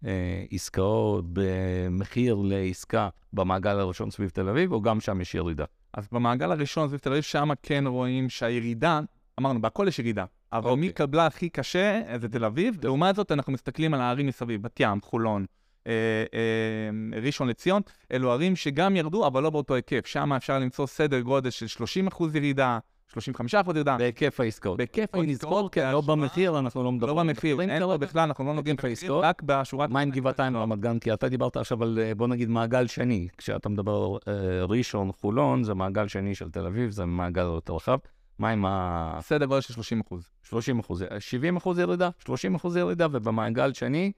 [0.03, 5.65] העסקאות, במחיר לעסקה במעגל הראשון סביב תל אביב, או גם שם יש ירידה?
[5.93, 9.01] אז במעגל הראשון סביב תל אביב, שם כן רואים שהירידה,
[9.41, 10.25] אמרנו, בהכל יש ירידה.
[10.53, 10.81] אבל אוקיי.
[10.81, 12.79] מי קבלה הכי קשה זה תל אביב.
[12.85, 15.47] לעומת זאת, אנחנו מסתכלים על הערים מסביב, בת ים, חולון,
[15.87, 15.93] אה,
[16.35, 17.83] אה, ראשון לציון,
[18.13, 20.07] אלו ערים שגם ירדו, אבל לא באותו היקף.
[20.07, 22.79] שם אפשר למצוא סדר גודל של 30% ירידה,
[23.17, 23.97] 35% ירידה.
[23.97, 24.77] בהיקף העסקאות.
[24.77, 27.17] בהיקף נזכור, כן, לא במחיר, אנחנו לא לא מדברים.
[27.17, 29.25] במחיר, מדברים אין כרגע בכלל, אנחנו לא נוגעים במחיר, העסקאות.
[29.25, 29.91] רק בשורת...
[29.91, 30.99] מה עם גבעתיים רמת גן?
[30.99, 33.29] כי אתה דיברת עכשיו על, אה, בוא נגיד, מעגל שני.
[33.39, 37.99] כשאתה מדבר אה, ראשון, חולון, זה מעגל שני של תל אביב, זה מעגל יותר רחב.
[38.39, 39.19] מה עם ה...
[39.21, 40.29] סדר גודל של 30 אחוז.
[40.43, 44.13] 30 אחוז, 70 אחוז ירידה, 30 אחוז ירידה, ובמעגל שני,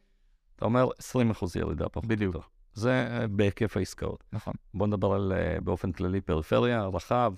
[0.57, 2.07] אתה אומר 20 אחוז ירידה פחות.
[2.07, 2.37] בדיוק.
[2.75, 4.25] זה אה, בהיקף העסקאות.
[4.33, 4.55] נכון.
[4.75, 7.33] בוא נדבר על אה, באופן כללי פריפריה, רחב.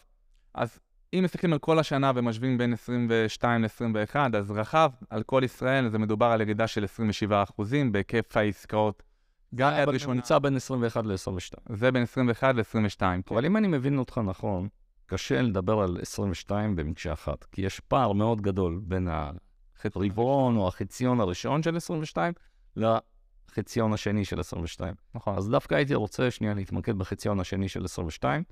[0.55, 0.79] אז
[1.15, 5.99] אם מסתכלים על כל השנה ומשווים בין 22 ל-21, אז רחב, על כל ישראל, זה
[5.99, 9.03] מדובר על ירידה של 27 אחוזים בהיקף העסקאות.
[9.55, 11.77] גם יד ראשונה, ממוצע בין 21 ל-22.
[11.77, 13.03] זה בין 21 ל-22.
[13.31, 14.69] אבל אם אני מבין אותך נכון,
[15.07, 19.09] קשה לדבר על 22 במקשה אחת, כי יש פער מאוד גדול בין
[19.85, 22.33] הרבעון או החציון הראשון של 22
[22.77, 24.95] לחציון השני של 22.
[25.15, 25.37] נכון.
[25.37, 28.43] אז דווקא הייתי רוצה שנייה להתמקד בחציון השני של 22,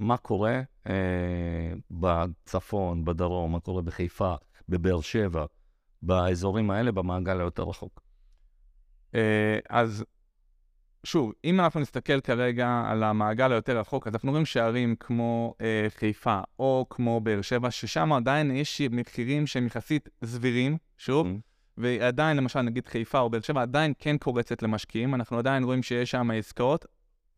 [0.00, 4.34] מה קורה אה, בצפון, בדרום, מה קורה בחיפה,
[4.68, 5.44] בבאר שבע,
[6.02, 8.00] באזורים האלה, במעגל היותר רחוק.
[9.14, 10.04] אה, אז
[11.04, 15.86] שוב, אם אנחנו נסתכל כרגע על המעגל היותר רחוק, אז אנחנו רואים שערים כמו אה,
[15.88, 21.30] חיפה או כמו באר שבע, ששם עדיין יש מחירים שהם יחסית סבירים, שוב, Mm.
[21.78, 26.10] ועדיין, למשל, נגיד חיפה או באר שבע, עדיין כן קורצת למשקיעים, אנחנו עדיין רואים שיש
[26.10, 26.86] שם עסקאות,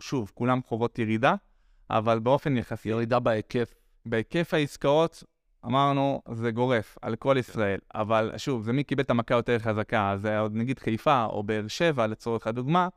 [0.03, 1.35] שוב, כולם חוות ירידה,
[1.91, 3.75] אבל באופן יחסי, ירידה בהיקף.
[4.07, 5.25] בהיקף העסקאות,
[5.67, 10.11] אמרנו, זה גורף על כל ישראל, אבל שוב, זה מי קיבל את המכה יותר חזקה,
[10.11, 12.89] אז זה עוד נגיד חיפה או באר שבע, לצורך הדוגמה,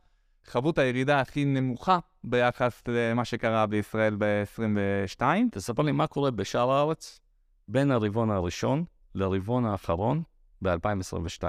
[0.47, 5.21] חוו את הירידה הכי נמוכה ביחס למה שקרה בישראל ב-22.
[5.51, 7.19] תספר לי מה קורה בשאר הארץ
[7.67, 8.83] בין הרבעון הראשון
[9.15, 10.23] לרבעון האחרון
[10.61, 11.43] ב-2022.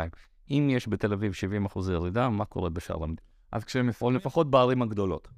[0.50, 3.20] אם יש בתל אביב 70 אחוז ירידה, מה קורה בשאר המדינה?
[3.52, 5.28] אז או כשמסתכלים לפחות בערים הגדולות.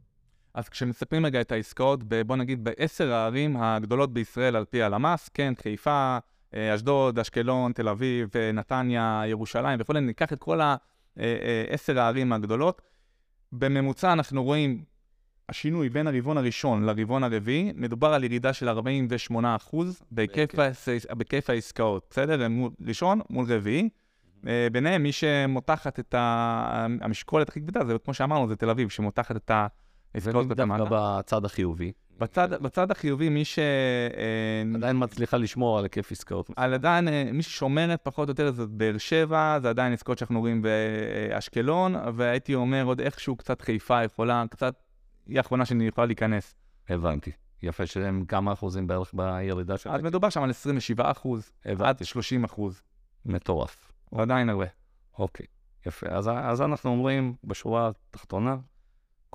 [0.57, 5.29] אז כשמספרים רגע את העסקאות, ב- בוא נגיד בעשר הערים הגדולות בישראל על פי הלמ"ס,
[5.35, 6.19] כן, חיפה,
[6.55, 10.61] אה, אשדוד, אשקלון, תל אביב, אה, נתניה, ירושלים וכולי, ניקח את כל
[11.16, 12.83] העשר הערים הגדולות.
[13.53, 14.85] בממוצע אנחנו רואים
[15.49, 18.83] השינוי בין הרבעון הראשון לרבעון הרביעי, מדובר על ירידה של 48%
[20.11, 20.59] בהיקף, בהיקף.
[20.59, 22.49] העס- בהיקף העסקאות, בסדר?
[22.49, 23.88] מול ראשון מול רביעי.
[24.47, 28.88] אה, ביניהם, מי שמותחת את ה- המשקולת הכי כבדה, זה כמו שאמרנו, זה תל אביב,
[28.88, 29.51] שמותחת את
[30.14, 30.85] העסקאות ודווקא בתמ"נה.
[30.90, 31.92] בצד החיובי.
[32.19, 33.59] בצד, בצד החיובי, מי ש...
[33.59, 33.64] אה,
[34.75, 36.51] עדיין מצליחה לשמור על היקף עסקאות.
[36.57, 40.40] על עדיין, אה, מי ששומרת פחות או יותר זה באר שבע, זה עדיין עסקאות שאנחנו
[40.40, 44.75] רואים באשקלון, והייתי אומר עוד איכשהו קצת חיפה יכולה, קצת,
[45.27, 46.55] היא האחרונה שאני יכולה להיכנס.
[46.88, 47.31] הבנתי.
[47.62, 49.95] יפה שהם כמה אחוזים בערך בירידה שלהם.
[49.95, 52.05] אז מדובר שם על 27 אחוז, עד הבנתי.
[52.05, 52.83] 30 אחוז,
[53.25, 53.92] מטורף.
[54.14, 54.66] עדיין הרבה.
[55.19, 55.47] אוקיי,
[55.87, 56.07] יפה.
[56.11, 58.57] אז, אז אנחנו אומרים, בשורה התחתונה,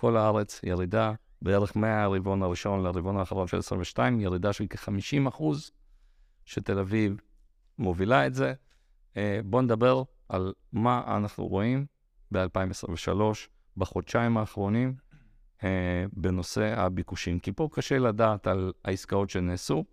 [0.01, 5.71] כל הארץ ירידה, בערך מהרבעון הראשון לרבעון האחרון של 22, ירידה של כ-50 אחוז,
[6.45, 7.21] שתל אביב
[7.77, 8.53] מובילה את זה.
[9.17, 11.85] אה, בואו נדבר על מה אנחנו רואים
[12.31, 13.21] ב-2023,
[13.77, 14.95] בחודשיים האחרונים,
[15.63, 17.39] אה, בנושא הביקושים.
[17.39, 19.83] כי פה קשה לדעת על העסקאות שנעשו,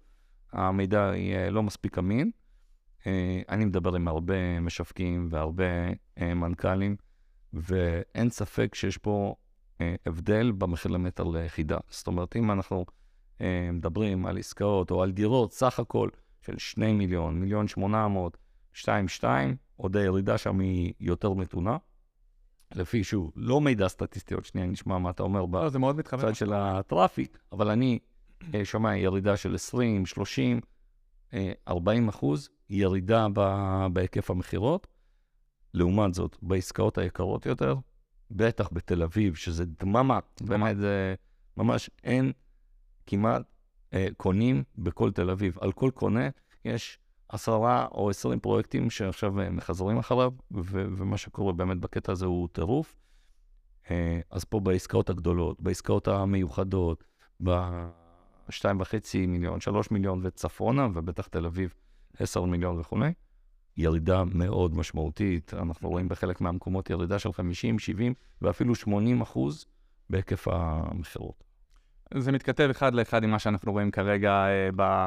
[0.52, 2.30] המידע יהיה לא מספיק אמין.
[3.06, 5.64] אה, אני מדבר עם הרבה משווקים והרבה
[6.18, 6.96] מנכ"לים,
[7.52, 9.34] ואין ספק שיש פה
[10.06, 11.78] הבדל במחיר למטר ליחידה.
[11.90, 12.84] זאת אומרת, אם אנחנו
[13.40, 16.08] אה, מדברים על עסקאות או על דירות, סך הכל
[16.40, 18.38] של 2 מיליון, מיליון 800,
[18.72, 21.76] 2, 2, עוד הירידה שם היא יותר מתונה.
[22.74, 26.22] לפי, שוב, לא מידע סטטיסטי, עוד שנייה נשמע מה אתה אומר לא, זה מאוד מתחבר.
[26.22, 27.98] בצד של הטראפיק, אבל אני
[28.54, 30.60] אה, שומע ירידה של 20, 30,
[31.34, 33.26] אה, 40 אחוז, ירידה
[33.92, 34.86] בהיקף המכירות.
[35.74, 37.74] לעומת זאת, בעסקאות היקרות יותר,
[38.30, 40.18] בטח בתל אביב, שזה דממה.
[40.40, 41.14] באמת זה
[41.56, 42.32] ממש אין
[43.06, 43.42] כמעט
[43.92, 45.58] אה, קונים בכל תל אביב.
[45.60, 46.28] על כל קונה
[46.64, 52.26] יש עשרה או עשרים פרויקטים שעכשיו אה, מחזרים אחריו, ו- ומה שקורה באמת בקטע הזה
[52.26, 52.96] הוא טירוף.
[53.90, 57.04] אה, אז פה בעסקאות הגדולות, בעסקאות המיוחדות,
[57.42, 58.92] ב-2.5
[59.28, 61.74] מיליון, 3 מיליון וצפונה, ובטח תל אביב
[62.18, 63.12] 10 מיליון וכולי,
[63.78, 65.54] ירידה מאוד משמעותית.
[65.54, 69.66] אנחנו רואים בחלק מהמקומות ירידה של 50, 70 ואפילו 80 אחוז
[70.10, 71.44] בהיקף המכירות.
[72.14, 75.06] זה מתכתב אחד לאחד עם מה שאנחנו רואים כרגע אה, ב,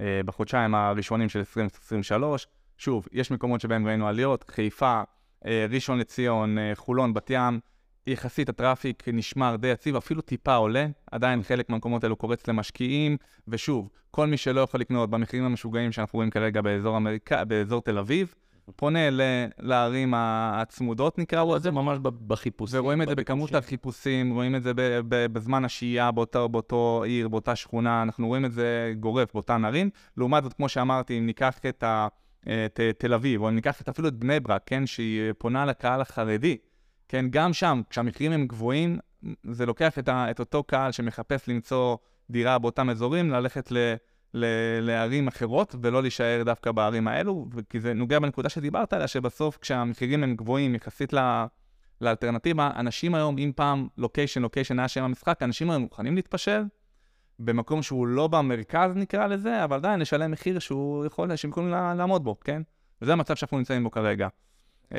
[0.00, 2.46] אה, בחודשיים הראשונים של 2023.
[2.78, 5.02] שוב, יש מקומות שבהם ראינו עליות, חיפה,
[5.46, 7.60] אה, ראשון לציון, חולון, בת ים,
[8.06, 13.16] יחסית הטראפיק נשמר די יציב, אפילו טיפה עולה, עדיין חלק מהמקומות האלו קורץ למשקיעים,
[13.48, 17.98] ושוב, כל מי שלא יכול לקנות במחירים המשוגעים שאנחנו רואים כרגע באזור, אמריקה, באזור תל
[17.98, 18.34] אביב,
[18.76, 22.80] פונה ל- לערים הצמודות נקרא לזה, זה ממש בחיפושים.
[22.80, 23.54] ורואים את זה בכמות.
[23.54, 28.44] החיפושים, רואים את זה ב- ב- בזמן השהייה באותו, באותו עיר, באותה שכונה, אנחנו רואים
[28.44, 29.90] את זה גורף באותן ערים.
[30.16, 32.08] לעומת זאת, כמו שאמרתי, אם ניקח את ה,
[32.42, 35.64] את אה, תל אביב, או אם ניקח את אפילו את בני ברק, כן, שהיא פונה
[35.66, 36.56] לקהל החרדי,
[37.10, 38.98] כן, גם שם, כשהמחירים הם גבוהים,
[39.50, 41.96] זה לוקח את, ה, את אותו קהל שמחפש למצוא
[42.30, 43.94] דירה באותם אזורים, ללכת ל...
[44.34, 49.58] ל- לערים אחרות ולא להישאר דווקא בערים האלו, כי זה נוגע בנקודה שדיברת עליה, שבסוף
[49.58, 51.44] כשהמחירים הם גבוהים יחסית ל-
[52.00, 56.62] לאלטרנטיבה, אנשים היום, אם פעם לוקיישן, לוקיישן היה שם המשחק, אנשים היום מוכנים להתפשר
[57.38, 62.24] במקום שהוא לא במרכז נקרא לזה, אבל עדיין לשלם מחיר שהוא יכול, שהם יכולים לעמוד
[62.24, 62.62] בו, כן?
[63.02, 64.28] וזה המצב שאנחנו נמצאים בו כרגע.
[64.90, 64.96] Uh,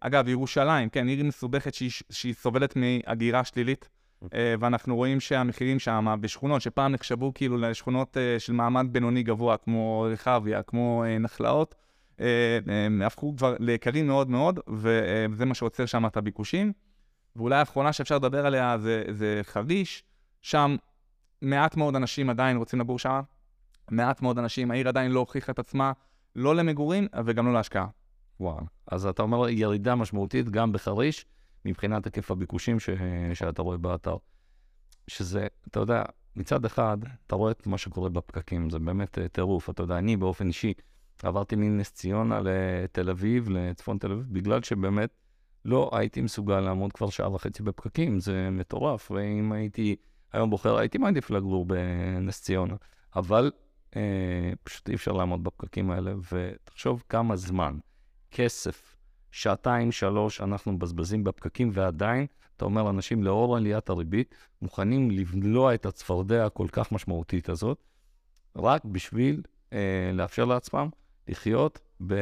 [0.00, 3.88] אגב, ירושלים, כן, עיר מסובכת שהיא, שהיא סובלת מהגירה שלילית,
[4.24, 4.28] uh,
[4.60, 10.06] ואנחנו רואים שהמחירים שם בשכונות שפעם נחשבו כאילו לשכונות uh, של מעמד בינוני גבוה, כמו
[10.10, 11.74] רחביה, כמו נחלאות,
[12.66, 16.72] הם הפכו כבר ליקרים מאוד מאוד, וזה מה שעוצר שם את הביקושים.
[17.36, 20.04] ואולי האחרונה שאפשר לדבר עליה זה, זה חריש,
[20.42, 20.76] שם
[21.42, 23.20] מעט מאוד אנשים עדיין רוצים לגור שם,
[23.90, 25.92] מעט מאוד אנשים, העיר עדיין לא הוכיחה את עצמה,
[26.36, 27.86] לא למגורים וגם לא להשקעה.
[28.40, 31.26] וואו, אז אתה אומר ירידה משמעותית גם בחריש,
[31.64, 32.90] מבחינת היקף הביקושים ש...
[33.34, 34.16] שאתה רואה באתר.
[35.08, 36.02] שזה, אתה יודע,
[36.36, 39.70] מצד אחד, אתה רואה את מה שקורה בפקקים, זה באמת אה, טירוף.
[39.70, 40.72] אתה יודע, אני באופן אישי
[41.22, 45.10] עברתי מנס ציונה לתל אביב, לצפון תל אביב, בגלל שבאמת
[45.64, 49.10] לא הייתי מסוגל לעמוד כבר שעה וחצי בפקקים, זה מטורף.
[49.10, 49.96] ואם הייתי
[50.32, 52.74] היום בוחר, הייתי מעדיף לגור בנס ציונה.
[53.16, 53.50] אבל
[53.96, 57.78] אה, פשוט אי אפשר לעמוד בפקקים האלה, ותחשוב כמה זמן,
[58.34, 58.96] כסף,
[59.30, 65.86] שעתיים, שלוש, אנחנו מבזבזים בפקקים, ועדיין, אתה אומר, אנשים לאור עליית הריבית, מוכנים לבלוע את
[65.86, 67.84] הצפרדע הכל כך משמעותית הזאת,
[68.56, 69.42] רק בשביל
[69.72, 70.88] אה, לאפשר לעצמם
[71.28, 72.14] לחיות ב,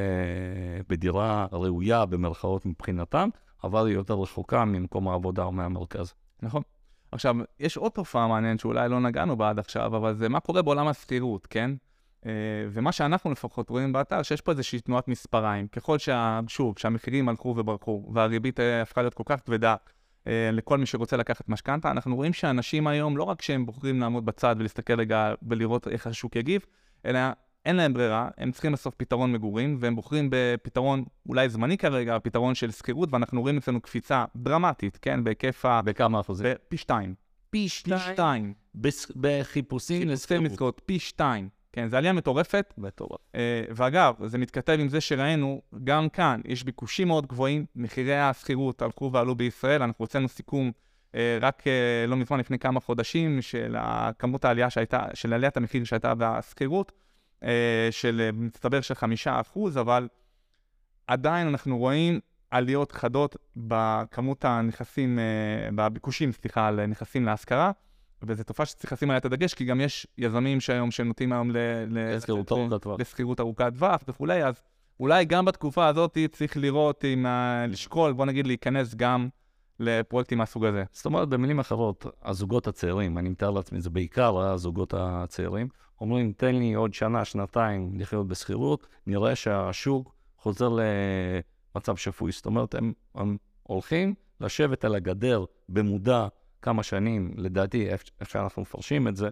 [0.89, 3.29] בדירה ראויה, במרכאות מבחינתם,
[3.65, 6.15] אבל היא יותר רחוקה ממקום העבודה או מהמרכז.
[6.43, 6.63] נכון.
[7.13, 10.63] עכשיו, יש עוד תופעה מעניינת שאולי לא נגענו בה עד עכשיו, אבל זה מה קורה
[10.63, 11.71] בעולם השכירות, כן?
[12.23, 12.25] Uh,
[12.71, 15.69] ומה שאנחנו לפחות רואים באתר, שיש פה איזושהי תנועת מספריים.
[15.69, 16.41] ככל שה...
[16.49, 19.75] שוב, שהמחירים הלכו וברחו, והריבית uh, הפכה להיות כל כך כבדה
[20.25, 24.27] uh, לכל מי שרוצה לקחת משכנתה, אנחנו רואים שאנשים היום, לא רק שהם בוחרים לעמוד
[24.27, 26.63] בצד ולהסתכל רגע ולראות איך השוק יגיב,
[27.07, 27.21] אלא
[27.65, 32.55] אין להם ברירה, הם צריכים בסוף פתרון מגורים, והם בוחרים בפתרון אולי זמני כרגע, פתרון
[32.55, 35.83] של שכירות, ואנחנו רואים אצלנו קפיצה דרמטית, כן, בהיקף ה...
[35.83, 36.47] בכמה אחוזים?
[36.69, 37.15] פי שתיים.
[37.51, 37.69] פי
[38.15, 38.55] שתיים.
[39.17, 40.81] בחיפושים לשכירות.
[40.87, 41.62] פי שתיים.
[41.73, 42.75] כן, זו עלייה מטורפת.
[42.79, 43.21] מטורף.
[43.33, 43.37] Uh,
[43.71, 49.11] ואגב, זה מתכתב עם זה שראינו, גם כאן יש ביקושים מאוד גבוהים, מחירי השכירות הלכו
[49.13, 50.71] ועלו בישראל, אנחנו הוצאנו סיכום
[51.13, 53.77] uh, רק uh, לא מזמן, לפני כמה חודשים, של
[54.19, 56.93] כמות העלייה שהייתה, של עליית המחיר שהייתה בשכירות.
[57.45, 60.09] אה, של מצטבר של חמישה אחוז, אבל
[61.07, 67.71] עדיין אנחנו רואים עליות חדות בכמות הנכסים, אה, בביקושים, סליחה, לנכסים להשכרה,
[68.27, 71.51] וזו תופעה שצריך לשים עליה את הדגש, כי גם יש יזמים שהיום, שנוטים היום
[72.99, 74.01] לשכירות ארוכת טווח.
[74.09, 74.61] וכולי, אז
[75.01, 77.27] אולי גם בתקופה הזאת צריך לראות אם,
[77.69, 79.29] לשקול, בוא נגיד, להיכנס גם
[79.81, 80.85] לפרויקטים מהסוג הזה.
[80.93, 85.69] זאת אומרת, במילים אחרות, הזוגות הצעירים, אני מתאר לעצמי, זה בעיקר הזוגות הצעירים,
[86.01, 90.69] אומרים, תן לי עוד שנה, שנתיים לחיות בשכירות, נראה שהשוק חוזר
[91.75, 92.33] למצב שפוי.
[92.33, 96.27] זאת אומרת, הם, הם הולכים לשבת על הגדר במודע
[96.63, 99.29] כמה שנים, לדעתי, איך שאנחנו מפרשים את זה,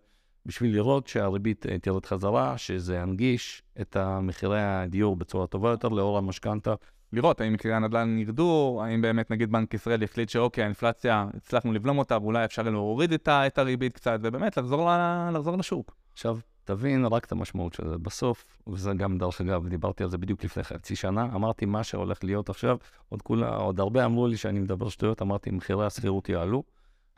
[0.46, 6.18] בשביל לראות שהריבית אה, תרד חזרה, שזה ינגיש את מחירי הדיור בצורה טובה יותר לאור
[6.18, 6.74] המשכנתה.
[7.12, 11.98] לראות האם מחירי הנדל"ן ירדו, האם באמת נגיד בנק ישראל יחליט שאוקיי, האינפלציה, הצלחנו לבלום
[11.98, 14.90] אותה, ואולי אפשר להוריד את הריבית קצת, ובאמת לחזור,
[15.32, 15.96] לחזור לשוק.
[16.12, 17.98] עכשיו, תבין רק את המשמעות של זה.
[17.98, 22.24] בסוף, וזה גם, דרך אגב, דיברתי על זה בדיוק לפני חצי שנה, אמרתי מה שהולך
[22.24, 22.76] להיות עכשיו,
[23.08, 26.62] עוד, כולה, עוד הרבה אמרו לי שאני מדבר שטויות, אמרתי, מחירי השכירות יעלו,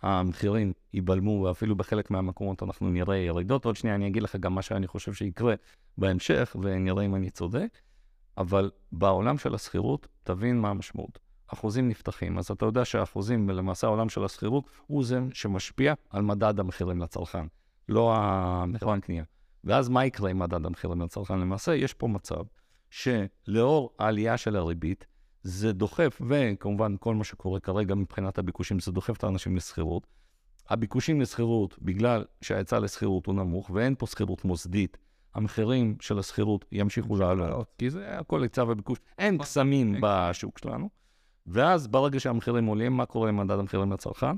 [0.02, 3.64] המחירים ייבלמו, ואפילו בחלק מהמקומות אנחנו נראה ירידות.
[3.64, 5.54] עוד שנייה אני אגיד לך גם מה שאני חושב שיקרה
[5.98, 7.78] בהמשך, ונראה אם אני צודק.
[8.38, 11.18] אבל בעולם של השכירות, תבין מה המשמעות.
[11.46, 16.60] אחוזים נפתחים, אז אתה יודע שהאחוזים, ולמעשה העולם של השכירות, הוא זה שמשפיע על מדד
[16.60, 17.46] המחירים לצרכן,
[17.88, 19.24] לא המחירון קנייה.
[19.64, 21.38] ואז מה יקרה עם מדד המחירים לצרכן?
[21.38, 22.42] למעשה, יש פה מצב
[22.90, 25.06] שלאור העלייה של הריבית,
[25.42, 30.07] זה דוחף, וכמובן כל מה שקורה כרגע מבחינת הביקושים, זה דוחף את האנשים לשכירות.
[30.68, 34.96] הביקושים לשכירות, בגלל שההיצע לשכירות הוא נמוך, ואין פה שכירות מוסדית,
[35.35, 38.98] המחירים של השכירות ימשיכו לעלות, כי זה הכל היצע וביקוש.
[39.18, 40.90] אין קסמים בשוק שלנו.
[41.46, 44.37] ואז ברגע שהמחירים עולים, מה קורה עם מדד המחירים לצרכן?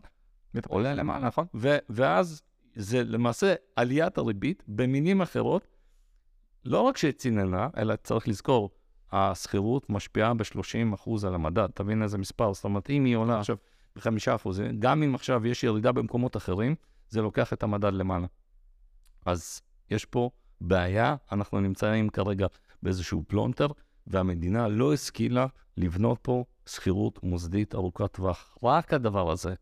[0.69, 1.47] עולה למעלה, נכון?
[1.90, 2.43] ואז
[2.77, 5.67] זה למעשה עליית הריבית, במינים אחרות,
[6.64, 8.71] לא רק שציננה, אלא צריך לזכור,
[9.12, 11.69] השכירות משפיעה ב-30% על המדד.
[11.75, 13.57] תבין איזה מספר, זאת אומרת, אם היא עולה עכשיו
[13.97, 16.75] ב-5%, גם אם עכשיו יש ירידה במקומות אחרים,
[17.09, 18.27] זה לוקח את המדד למעלה.
[19.27, 22.47] אז יש פה בעיה, אנחנו נמצאים כרגע
[22.83, 23.67] באיזשהו פלונטר,
[24.07, 28.59] והמדינה לא השכילה לבנות פה שכירות מוסדית ארוכת טווח.
[28.62, 29.55] רק הדבר הזה,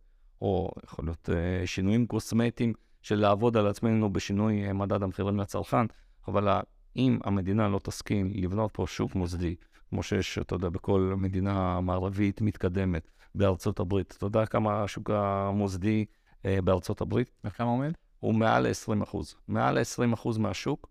[0.42, 5.86] או יכול להיות uh, שינויים קוסמטיים של לעבוד על עצמנו בשינוי uh, מדד המחירים לצרכן,
[6.28, 6.60] אבל
[6.96, 9.54] אם המדינה לא תסכים לבנות פה שוק מוסדי
[9.92, 14.14] כמו שיש, אתה יודע, בכל מדינה מערבית מתקדמת, בארצות הברית.
[14.18, 16.04] אתה יודע כמה השוק המוסדי
[16.44, 17.30] אה, בארצות הברית?
[17.44, 17.92] וכמה עומד?
[18.20, 19.34] הוא מעל ל-20 אחוז.
[19.48, 20.88] מעל ל-20 אחוז מהשוק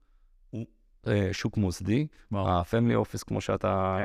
[0.49, 0.65] הוא
[1.07, 2.07] אה, שוק מוסדי.
[2.31, 3.97] ה family office, כמו שאתה,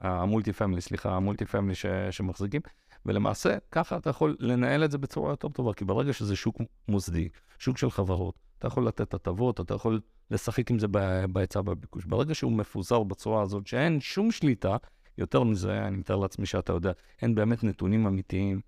[0.00, 1.74] ה multi family, סליחה, ה multi family
[2.10, 2.60] שמחזיקים.
[3.06, 6.56] ולמעשה, ככה אתה יכול לנהל את זה בצורה יותר טובה, כי ברגע שזה שוק
[6.88, 10.86] מוסדי, שוק של חברות, אתה יכול לתת הטבות, אתה יכול לשחק עם זה
[11.32, 12.04] בהיצע ובביקוש.
[12.04, 14.76] ברגע שהוא מפוזר בצורה הזאת, שאין שום שליטה,
[15.18, 18.60] יותר מזה, אני מתאר לעצמי שאתה יודע, אין באמת נתונים אמיתיים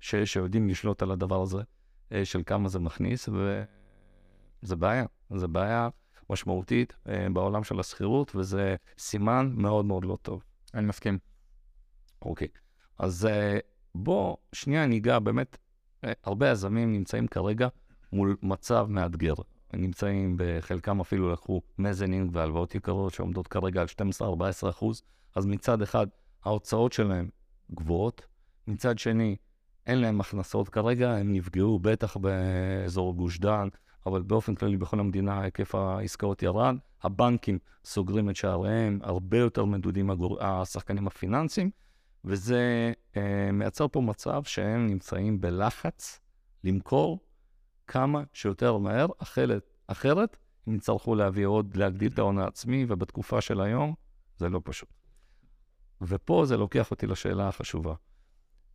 [0.00, 1.62] ש, שיודעים לשלוט על הדבר הזה,
[2.12, 5.04] אה, של כמה זה מכניס, וזה בעיה.
[5.30, 5.88] זה בעיה
[6.30, 10.42] משמעותית אה, בעולם של השכירות, וזה סימן מאוד מאוד לא טוב.
[10.74, 11.18] אני מסכים.
[12.22, 12.48] אוקיי,
[12.98, 13.58] אז אה,
[13.94, 15.56] בוא שנייה ניגע, באמת,
[16.04, 17.68] אה, הרבה יזמים נמצאים כרגע
[18.12, 19.34] מול מצב מאתגר.
[19.72, 23.86] נמצאים, בחלקם אפילו לקחו מזנינג והלוואות יקרות שעומדות כרגע על
[24.20, 25.02] 12-14 אחוז,
[25.34, 26.06] אז מצד אחד
[26.44, 27.28] ההוצאות שלהם
[27.74, 28.26] גבוהות,
[28.66, 29.36] מצד שני
[29.86, 33.68] אין להם הכנסות כרגע, הם נפגעו בטח באזור גוש דן,
[34.06, 40.10] אבל באופן כללי בכל המדינה היקף העסקאות ירד, הבנקים סוגרים את שעריהם, הרבה יותר מדודים.
[40.40, 41.70] השחקנים הפיננסיים,
[42.26, 46.20] וזה אה, מייצר פה מצב שהם נמצאים בלחץ
[46.64, 47.20] למכור
[47.86, 50.36] כמה שיותר מהר, אחרת, אחרת
[50.66, 53.94] הם יצטרכו להביא עוד, להגדיל את ההון העצמי, ובתקופה של היום
[54.36, 54.88] זה לא פשוט.
[56.00, 57.94] ופה זה לוקח אותי לשאלה החשובה.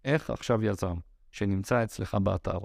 [0.05, 0.95] איך עכשיו יזם
[1.31, 2.59] שנמצא אצלך באתר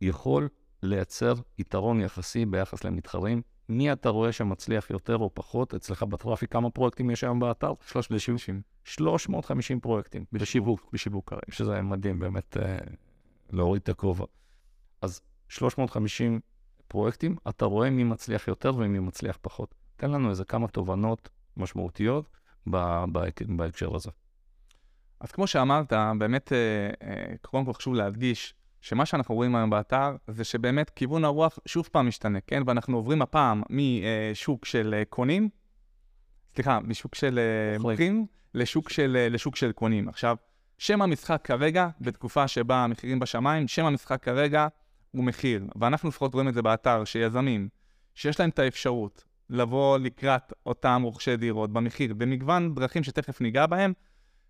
[0.00, 0.48] יכול
[0.82, 3.42] לייצר יתרון יחסי ביחס למתחרים?
[3.68, 6.52] מי אתה רואה שמצליח יותר או פחות אצלך בטראפיק?
[6.52, 7.72] כמה פרויקטים יש היום באתר?
[7.86, 8.73] 350.
[8.84, 11.42] 350 פרויקטים בשיווק, בשיווק כרגע.
[11.50, 12.78] שזה מדהים, באמת אה,
[13.50, 14.24] להוריד את הכובע.
[15.02, 16.40] אז 350
[16.88, 19.74] פרויקטים, אתה רואה מי מצליח יותר ומי מצליח פחות.
[19.96, 22.28] תן לנו איזה כמה תובנות משמעותיות
[23.46, 24.10] בהקשר הזה.
[25.20, 30.16] אז כמו שאמרת, באמת, אה, אה, קודם כל חשוב להדגיש שמה שאנחנו רואים היום באתר
[30.26, 32.62] זה שבאמת כיוון הרוח שוב פעם משתנה, כן?
[32.66, 35.48] ואנחנו עוברים הפעם משוק של קונים,
[36.54, 38.26] סליחה, משוק של אה, מוכרים.
[38.54, 40.08] לשוק של, אה, לשוק של קונים.
[40.08, 40.36] עכשיו,
[40.78, 44.66] שם המשחק כרגע, בתקופה שבה המחירים בשמיים, שם המשחק כרגע
[45.10, 45.64] הוא מחיר.
[45.80, 47.68] ואנחנו לפחות רואים את זה באתר, שיזמים,
[48.14, 53.92] שיש להם את האפשרות לבוא לקראת אותם רוכשי דירות במחיר, במגוון דרכים שתכף ניגע בהם,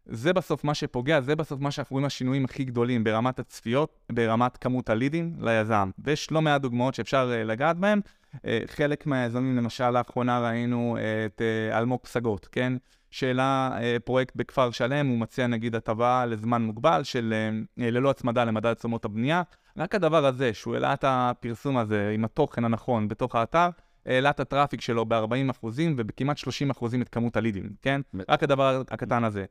[0.07, 4.57] זה בסוף מה שפוגע, זה בסוף מה שאנחנו רואים השינויים הכי גדולים ברמת הצפיות, ברמת
[4.57, 5.91] כמות הלידים ליזם.
[5.99, 8.01] ויש לא מעט דוגמאות שאפשר uh, לגעת בהן.
[8.37, 12.73] Uh, חלק מהיזמים, למשל, לאחרונה ראינו uh, את אה, אלמוג פסגות, כן?
[13.11, 17.35] שאלה פרויקט בכפר שלם, הוא מציע נגיד הטבה לזמן מוגבל של
[17.77, 19.43] ללא הצמדה למדד תשומות הבנייה.
[19.77, 23.69] רק הדבר הזה, שהוא העלה את הפרסום הזה עם התוכן הנכון בתוך האתר,
[24.07, 25.67] העלה את ה traffic שלו ב-40%
[25.97, 28.01] ובכמעט 30% את כמות הלידים, כן?
[28.29, 29.45] רק הדבר הקטן הזה.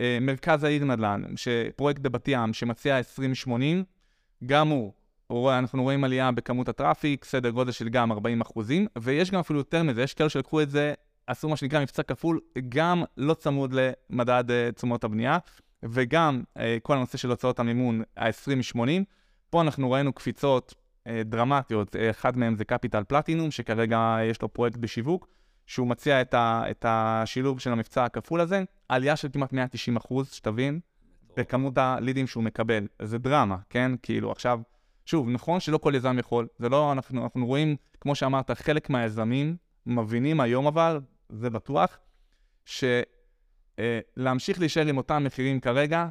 [0.00, 3.84] אה, מרכז העיר נדל"ן, שפרויקט בבת ים שמציע 2080,
[4.46, 4.92] גם הוא,
[5.30, 9.58] אנחנו רואים עלייה בכמות ה traffic, סדר גודל של גם 40 אחוזים, ויש גם אפילו
[9.58, 10.94] יותר מזה, יש כאלה שלקחו את זה,
[11.26, 15.38] עשו מה שנקרא מבצע כפול, גם לא צמוד למדד אה, תשומות הבנייה,
[15.82, 18.78] וגם אה, כל הנושא של הוצאות המימון, ה-2080.
[19.50, 20.74] פה אנחנו ראינו קפיצות
[21.06, 25.28] אה, דרמטיות, אחד מהם זה קפיטל פלטינום, שכרגע יש לו פרויקט בשיווק,
[25.66, 30.30] שהוא מציע את, ה, את השילוב של המבצע הכפול הזה, עלייה של כמעט 190 אחוז,
[30.32, 30.80] שתבין,
[31.36, 32.86] בכמות הלידים שהוא מקבל.
[33.02, 33.92] זה דרמה, כן?
[34.02, 34.60] כאילו, עכשיו,
[35.04, 39.56] שוב, נכון שלא כל יזם יכול, זה לא, אנחנו, אנחנו רואים, כמו שאמרת, חלק מהיזמים
[39.86, 41.98] מבינים היום אבל, זה בטוח,
[42.64, 46.08] שלהמשיך להישאר עם אותם מחירים כרגע,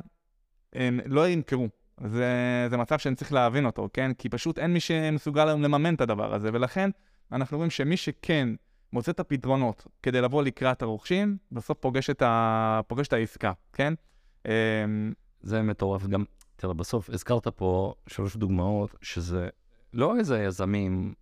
[0.74, 1.68] הם לא ימכרו.
[2.06, 4.14] זה, זה מצב שאני צריך להבין אותו, כן?
[4.14, 6.90] כי פשוט אין מי שמסוגל היום לממן את הדבר הזה, ולכן
[7.32, 8.50] אנחנו רואים שמי שכן
[8.94, 12.82] מוצא את הפתרונות כדי לבוא לקראת הרוכשים, בסוף פוגש את, ה...
[12.88, 13.94] פוגש את העסקה, כן?
[14.46, 14.52] אמ,
[15.42, 16.08] זה מטורף.
[16.08, 16.24] גם,
[16.56, 19.50] תראה, בסוף הזכרת פה שלוש דוגמאות, שזה
[19.94, 21.14] לא איזה יזמים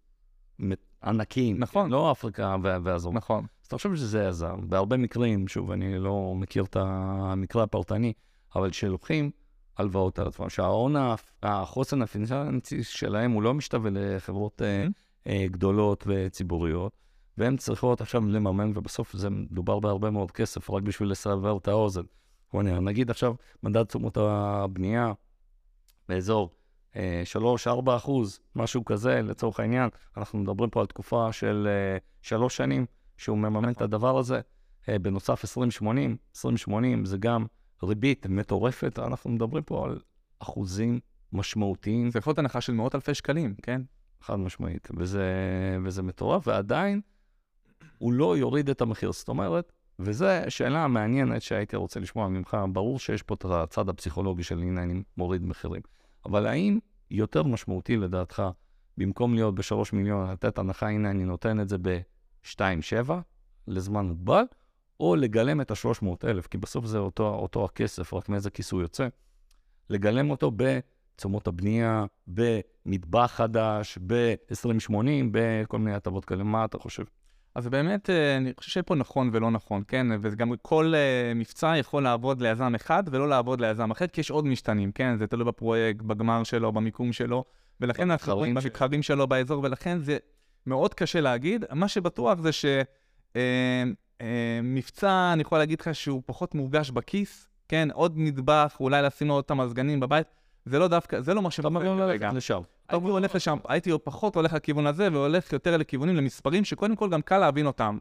[1.04, 1.60] ענקיים.
[1.60, 1.90] נכון.
[1.90, 3.14] לא אפריקה וה- והאזור.
[3.14, 3.46] נכון.
[3.62, 4.70] אז אתה חושב שזה יזם.
[4.70, 8.14] בהרבה מקרים, שוב, אני לא מכיר את המקרה הפרטני,
[8.56, 9.32] אבל שלוקחים
[9.78, 10.96] הלוואות על עצמם, שההון,
[11.44, 14.62] החוסן הפיננסי שלהם הוא לא משתווה לחברות
[15.28, 16.92] אה, גדולות וציבוריות,
[17.38, 22.02] והן צריכות עכשיו לממן, ובסוף זה מדובר בהרבה מאוד כסף, רק בשביל לסבר את האוזן.
[22.54, 25.14] בוא נראה, נגיד עכשיו מדד תשומות הבנייה
[26.10, 26.50] באזור
[26.96, 27.24] אה,
[27.66, 32.86] 3-4 אחוז, משהו כזה, לצורך העניין, אנחנו מדברים פה על תקופה של אה, שלוש שנים
[33.18, 33.84] שהוא מממן את נכון.
[33.84, 34.42] הדבר הזה.
[34.90, 37.46] אה, בנוסף 2080, 2080 זה גם
[37.84, 40.00] ריבית מטורפת, אנחנו מדברים פה על
[40.40, 41.00] אחוזים
[41.34, 43.82] משמעותיים, זה יכול להיות הנחה של מאות אלפי שקלים, כן?
[44.22, 45.26] חד משמעית, וזה,
[45.84, 47.02] וזה מטורף, ועדיין
[47.98, 49.12] הוא לא יוריד את המחיר.
[49.12, 49.72] זאת אומרת,
[50.04, 52.58] וזו שאלה מעניינת שהייתי רוצה לשמוע ממך.
[52.74, 55.82] ברור שיש פה את הצד הפסיכולוגי של הנה אני מוריד מחירים,
[56.26, 56.80] אבל האם
[57.12, 58.44] יותר משמעותי לדעתך,
[58.98, 63.12] במקום להיות בשלוש מיליון, לתת הנחה, הנה אני נותן את זה ב-2.7
[63.68, 64.44] לזמן מוגבל,
[65.00, 69.08] או לגלם את ה-300,000, כי בסוף זה אותו, אותו הכסף, רק מאיזה כיס הוא יוצא,
[69.90, 74.94] לגלם אותו בתשומות הבנייה, במטבח חדש, ב-2080,
[75.32, 76.44] בכל מיני הטבות כאלה.
[76.44, 77.04] מה אתה חושב?
[77.56, 80.08] אז באמת, אה, אני חושב שפה נכון ולא נכון, כן?
[80.22, 84.46] וגם כל uh, מבצע יכול לעבוד ליזם אחד ולא לעבוד ליזם אחר, כי יש עוד
[84.46, 85.18] משתנים, כן?
[85.18, 87.44] זה תלוי בפרויקט, בגמר שלו, במיקום שלו,
[87.82, 90.18] ולכן אנחנו רואים במתחרים שלו באזור, ולכן זה
[90.68, 91.66] מאוד קשה להגיד.
[91.72, 92.50] מה שבטוח זה
[94.22, 97.88] שמבצע, אה, אני יכול להגיד לך שהוא פחות מורגש בכיס, כן?
[97.94, 100.28] עוד נדבך, אולי לשים לו עוד את המזגנים בבית.
[100.66, 102.62] זה לא דווקא, זה לא מה שבא ללכת לשם.
[102.92, 107.22] הייתי הולך לשם, הייתי פחות הולך לכיוון הזה, והולך יותר לכיוונים, למספרים שקודם כל גם
[107.22, 107.98] קל להבין אותם.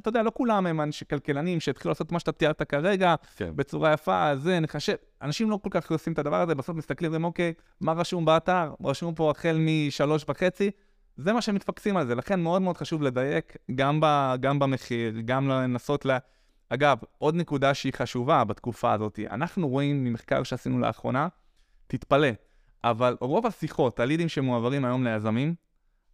[0.00, 0.80] אתה יודע, לא כולם הם
[1.10, 3.50] כלכלנים שהתחילו לעשות מה שאתה תיארת כרגע, כן.
[3.56, 4.94] בצורה יפה, זה, נחשב.
[5.22, 8.74] אנשים לא כל כך עושים את הדבר הזה, בסוף מסתכלים ואומרים, אוקיי, מה רשום באתר?
[8.84, 10.70] רשום פה החל משלוש וחצי,
[11.16, 12.14] זה מה שהם מתפקסים על זה.
[12.14, 16.08] לכן מאוד מאוד חשוב לדייק, גם, ב, גם במחיר, גם לנסות ל...
[16.08, 16.18] לה...
[16.68, 21.28] אגב, עוד נקודה שהיא חשובה בתקופה הזאת, אנחנו רואים ממחקר שעשינו לאחרונה,
[21.86, 22.28] תתפלא,
[22.84, 25.54] אבל רוב השיחות, הלידים שמועברים היום ליזמים,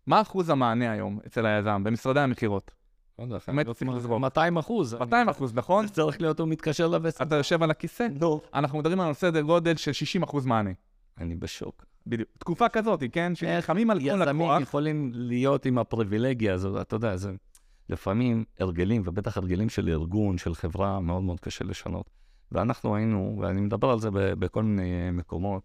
[0.06, 2.70] מה אחוז המענה היום אצל היזם במשרדי המכירות?
[3.18, 4.20] לא באמת צריך לזרוק.
[4.20, 4.94] 200 אחוז.
[4.94, 5.86] 200 אחוז, נכון?
[5.86, 7.22] זה צריך להיות, הוא מתקשר לבסט.
[7.22, 8.06] אתה יושב על הכיסא?
[8.20, 8.40] נו.
[8.54, 10.70] אנחנו מדברים על סדר גודל של 60 אחוז מענה.
[11.18, 11.84] אני בשוק.
[12.06, 12.28] בדיוק.
[12.38, 13.34] תקופה כזאת, כן?
[13.34, 14.28] שנלחמים על כל לקוח.
[14.28, 17.32] יזמים יכולים להיות עם הפריבילגיה הזאת, אתה יודע, זה
[17.88, 22.10] לפעמים הרגלים, ובטח הרגלים של ארגון, של חברה, מאוד מאוד קשה לשנות.
[22.52, 25.62] ואנחנו היינו, ואני מדבר על זה בכל מיני אה, מקומות,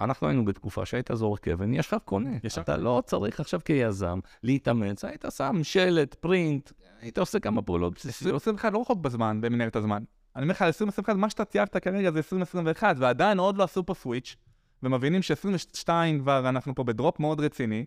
[0.00, 2.30] אנחנו היינו בתקופה שהיית זורק אבן, יש לך קונה.
[2.44, 7.92] יש אתה לא צריך עכשיו כיזם להתאמץ, היית שם שלט, פרינט, היית עושה כמה פעולות.
[8.06, 10.02] 2021 לא רחוק בזמן, במנהלת הזמן.
[10.36, 13.94] אני אומר לך, 2021, מה שאתה ציירת כרגע זה 2021, ועדיין עוד לא עשו פה
[13.94, 14.36] סוויץ',
[14.82, 15.88] ומבינים ש-22
[16.20, 17.84] כבר אנחנו פה בדרופ מאוד רציני,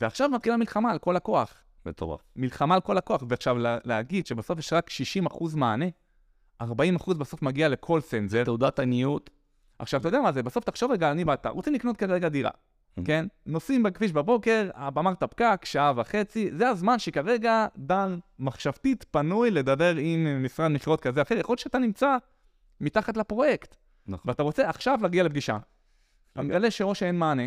[0.00, 1.54] ועכשיו מתחילה מלחמה על כל הכוח.
[1.86, 2.20] מטורף.
[2.36, 4.90] מלחמה על כל הכוח, ועכשיו להגיד שבסוף יש רק
[5.26, 5.86] 60% מענה,
[6.62, 6.66] 40%
[7.18, 8.44] בסוף מגיע לכל סנזר.
[8.44, 9.30] תעודת עניות.
[9.80, 12.50] עכשיו, אתה יודע מה זה, בסוף תחשוב רגע, אני ואתה, רוצים לקנות כרגע דירה.
[13.04, 13.26] כן?
[13.46, 20.44] נוסעים בכביש בבוקר, אמרת פקק, שעה וחצי, זה הזמן שכרגע דן מחשבתית פנוי לדבר עם
[20.44, 22.16] משרד מכירות כזה אחר, יכול להיות שאתה נמצא
[22.80, 23.76] מתחת לפרויקט.
[24.06, 24.30] נכון.
[24.30, 25.58] ואתה רוצה עכשיו להגיע לפגישה.
[26.32, 27.42] אתה מגלה שאו שאין מענה,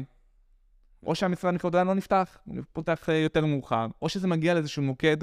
[1.06, 4.84] או שהמשרד מכירות עדיין לא נפתח, הוא פותח אה, יותר מאוחר, או שזה מגיע לאיזשהו
[4.84, 5.18] מוקד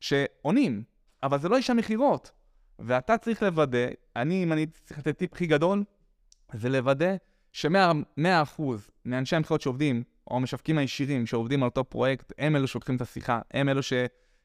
[0.00, 0.82] שעונים,
[1.22, 2.30] אבל זה לא איש המכירות.
[2.78, 3.86] ואתה צריך לוודא,
[4.16, 5.84] אני, אם אני צריך לתת טיפ הכי גדול,
[6.52, 7.16] זה לוודא
[7.52, 8.62] ש-100%
[9.04, 13.40] מאנשי המכירות שעובדים, או המשווקים הישירים שעובדים על אותו פרויקט, הם אלו שלוקחים את השיחה,
[13.50, 13.80] הם אלו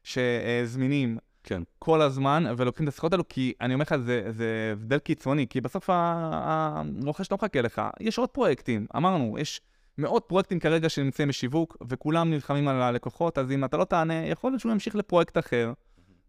[0.04, 1.62] שזמינים כן.
[1.78, 5.60] כל הזמן ולוקחים את השיחות האלו, כי אני אומר לך, זה, זה הבדל קיצוני, כי
[5.60, 7.82] בסוף הרוכש לא מחכה לך.
[8.00, 9.60] יש עוד פרויקטים, אמרנו, יש
[9.98, 14.50] מאות פרויקטים כרגע שנמצאים בשיווק, וכולם נלחמים על הלקוחות, אז אם אתה לא תענה, יכול
[14.50, 15.72] להיות שהוא ימשיך לפרויקט אחר,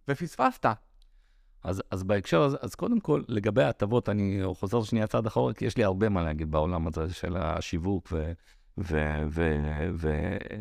[0.08, 0.66] ופספסת.
[1.64, 5.66] אז, אז בהקשר הזה, אז קודם כל, לגבי ההטבות, אני חוזר שנייה צעד אחורה, כי
[5.66, 8.14] יש לי הרבה מה להגיד בעולם הזה של השיווק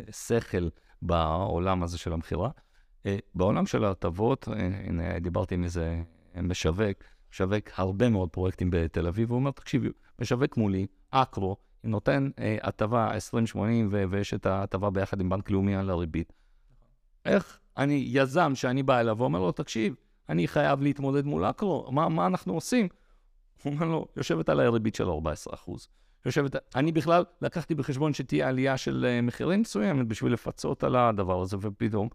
[0.08, 0.68] ושכל
[1.02, 2.50] בעולם הזה של המכירה.
[3.06, 6.02] אה, בעולם של ההטבות, אה, הנה, דיברתי עם איזה
[6.42, 6.98] משווק,
[7.32, 9.88] משווק הרבה מאוד פרויקטים בתל אביב, הוא אומר, תקשיבי,
[10.20, 13.12] משווק מולי, אקרו, נותן אה, הטבה
[13.54, 13.58] 20-80,
[13.90, 16.32] ויש את ההטבה ביחד עם בנק לאומי על הריבית.
[17.24, 19.94] איך אני, יזם שאני בא אליו ואומר לו, תקשיב,
[20.28, 22.88] אני חייב להתמודד מול אקרו, מה, מה אנחנו עושים?
[23.62, 25.56] הוא אומר לו, יושבת עליי ריבית של 14
[26.26, 31.40] יושבת, אני בכלל לקחתי בחשבון שתהיה עלייה של uh, מחירים מסוימת בשביל לפצות על הדבר
[31.40, 32.08] הזה, ופתאום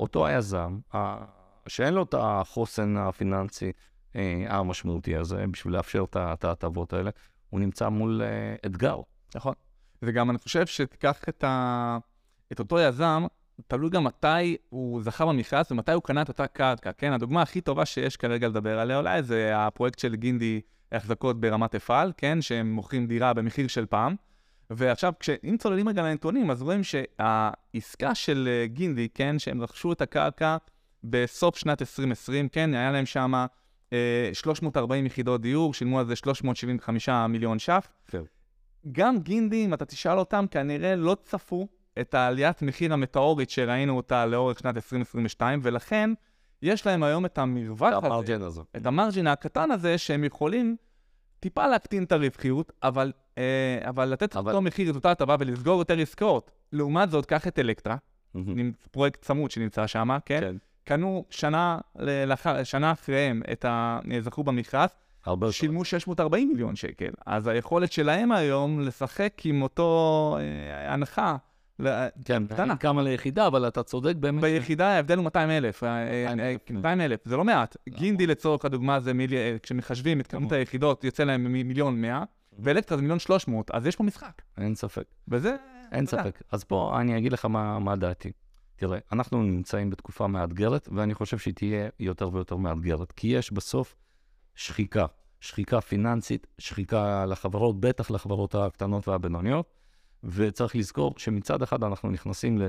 [0.00, 0.78] אותו היזם,
[1.68, 3.72] שאין לו את החוסן הפיננסי
[4.16, 7.10] אה, המשמעותי הזה, בשביל לאפשר את ההטבות האלה,
[7.50, 8.22] הוא נמצא מול
[8.66, 9.00] אתגר.
[9.34, 9.54] נכון.
[10.02, 11.98] וגם אני חושב שתיקח את, ה...
[12.52, 13.26] את אותו יזם,
[13.66, 17.12] תלוי גם מתי הוא זכה במכרז ומתי הוא קנה את אותה קרקע, כן?
[17.12, 20.60] הדוגמה הכי טובה שיש כרגע לדבר עליה אולי זה הפרויקט של גינדי
[20.92, 22.42] החזקות ברמת אפעל, כן?
[22.42, 24.14] שהם מוכרים דירה במחיר של פעם.
[24.70, 25.12] ועכשיו,
[25.44, 29.38] אם צוללים רגע לנתונים, אז רואים שהעסקה של אה, גינדי, כן?
[29.38, 30.56] שהם רכשו את הקרקע
[31.04, 32.74] בסוף שנת 2020, כן?
[32.74, 33.44] היה להם שם
[33.92, 37.88] אה, 340 יחידות דיור, שילמו על זה 375 מיליון ש"ח.
[38.06, 38.22] כן.
[38.92, 41.68] גם גינדי, אם אתה תשאל אותם, כנראה לא צפו
[42.00, 46.10] את העליית מחיר המטאורית שראינו אותה לאורך שנת 2022, ולכן
[46.62, 50.76] יש להם היום את המרווח הזה, המרג'ין הזה, את המרג'ין הקטן הזה, שהם יכולים
[51.40, 54.52] טיפה להקטין את הרווחיות, אבל, אה, אבל לתת אבל...
[54.52, 56.50] אותו מחיר, את אותה הטבה ולסגור יותר עסקאות.
[56.72, 57.96] לעומת זאת, קח את אלקטרה,
[58.36, 58.38] mm-hmm.
[58.90, 60.40] פרויקט צמוד שנמצא שם, כן?
[60.40, 60.56] כן.
[60.84, 61.78] קנו שנה,
[62.26, 64.00] לאחר, שנה אחריהם את ה...
[64.20, 64.88] זכו במכרז,
[65.24, 65.56] הרבה יותר.
[65.56, 67.10] שילמו 640 מיליון שקל.
[67.26, 71.36] אז היכולת שלהם היום לשחק עם אותו אה, הנחה,
[72.24, 72.76] כן, קטנה.
[72.76, 74.42] כמה ליחידה, אבל אתה צודק באמת.
[74.42, 75.82] ביחידה ההבדל הוא 200 אלף.
[75.82, 76.76] 200,000.
[76.76, 77.76] 200 אלף, זה לא מעט.
[77.88, 79.36] גינדי לצורך הדוגמה זה מילי...
[79.36, 82.22] אה, כשמחשבים את כמות היחידות, יוצא להם מיליון 100,
[82.58, 84.42] ואלקטרה זה מיליון 300, אז יש פה משחק.
[84.58, 85.04] אין ספק.
[85.28, 85.56] וזה...
[85.92, 86.06] אין.
[86.06, 86.42] ספק.
[86.52, 88.32] אז פה אני אגיד לך מה דעתי.
[88.76, 93.96] תראה, אנחנו נמצאים בתקופה מאתגרת, ואני חושב שהיא תהיה יותר ויותר מאתגרת, כי יש בסוף
[94.54, 95.06] שחיקה,
[95.40, 99.81] שחיקה פיננסית, שחיקה לחברות, בטח לחברות הקטנות והבינוניות,
[100.24, 102.62] וצריך לזכור שמצד אחד אנחנו נכנסים ל...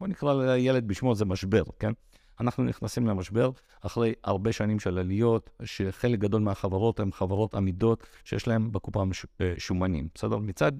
[0.00, 1.92] בוא נקרא לילד בשמו, זה משבר, כן?
[2.40, 3.50] אנחנו נכנסים למשבר
[3.80, 9.04] אחרי הרבה שנים של עליות, שחלק גדול מהחברות הן חברות עמידות, שיש להן בקופה.
[9.40, 10.36] אה, שומנים, בסדר?
[10.36, 10.72] מצד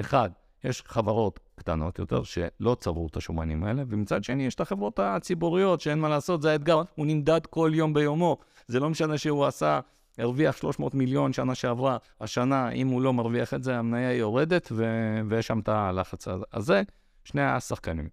[0.00, 0.30] אחד,
[0.64, 5.80] יש חברות קטנות יותר שלא צברו את השומנים האלה, ומצד שני יש את החברות הציבוריות
[5.80, 8.36] שאין מה לעשות, זה האתגר, הוא נמדד כל יום ביומו.
[8.66, 9.80] זה לא משנה שהוא עשה,
[10.18, 15.20] הרוויח 300 מיליון שנה שעברה, השנה, אם הוא לא מרוויח את זה, המניה יורדת ו-
[15.28, 16.82] ויש שם את הלחץ הזה.
[17.24, 18.08] שני השחקנים.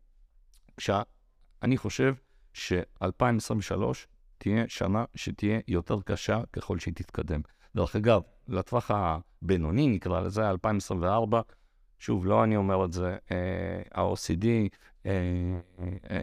[0.78, 2.14] כשאני חושב
[2.54, 3.82] ש-2023
[4.38, 7.42] תהיה שנה שתהיה יותר קשה ככל שהיא תתקדם.
[7.76, 11.42] דרך אגב, לטווח הבינוני, נקרא לזה, 2024,
[12.00, 14.46] שוב, לא אני אומר את זה, אה, ה-OCD,
[15.06, 15.12] אה,
[16.12, 16.20] אה,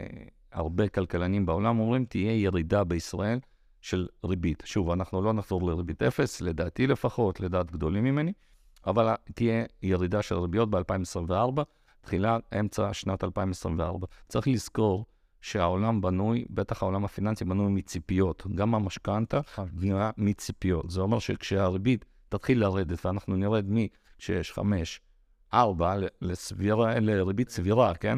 [0.51, 3.39] הרבה כלכלנים בעולם אומרים, תהיה ירידה בישראל
[3.81, 4.63] של ריבית.
[4.65, 8.33] שוב, אנחנו לא נחזור לריבית אפס, לדעתי לפחות, לדעת גדולים ממני,
[8.87, 11.61] אבל תהיה ירידה של ריביות ב-2024,
[12.01, 14.07] תחילה, אמצע שנת 2024.
[14.27, 15.05] צריך לזכור
[15.41, 19.39] שהעולם בנוי, בטח העולם הפיננסי בנוי מציפיות, גם המשכנתה
[19.73, 20.89] בנויה מציפיות.
[20.89, 25.01] זה אומר שכשהריבית תתחיל לרדת, ואנחנו נרד מ-6, 5,
[25.53, 28.17] 4 לסבירה, לריבית סבירה, כן?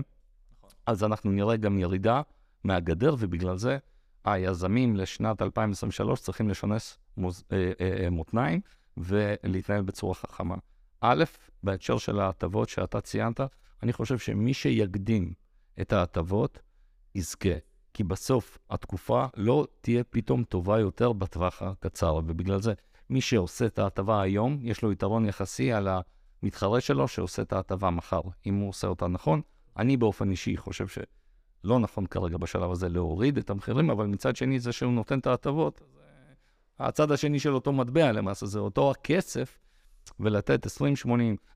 [0.85, 2.21] אז אנחנו נראה גם ירידה
[2.63, 3.77] מהגדר, ובגלל זה
[4.25, 8.61] היזמים לשנת 2023 צריכים לשנס מוז, אה, אה, אה, מותניים
[8.97, 10.55] ולהתנהל בצורה חכמה.
[11.01, 11.23] א',
[11.63, 13.41] בהקשר של ההטבות שאתה ציינת,
[13.83, 15.33] אני חושב שמי שיקדים
[15.81, 16.59] את ההטבות,
[17.15, 17.53] יזכה.
[17.93, 22.73] כי בסוף התקופה לא תהיה פתאום טובה יותר בטווח הקצר, ובגלל זה
[23.09, 25.87] מי שעושה את ההטבה היום, יש לו יתרון יחסי על
[26.43, 29.41] המתחרה שלו שעושה את ההטבה מחר, אם הוא עושה אותה נכון.
[29.77, 30.87] אני באופן אישי חושב
[31.63, 35.27] שלא נכון כרגע בשלב הזה להוריד את המחירים, אבל מצד שני זה שהוא נותן את
[35.27, 35.81] ההטבות,
[36.81, 39.57] אה, הצד השני של אותו מטבע למעשה, זה אותו הכסף,
[40.19, 41.09] ולתת 20-80,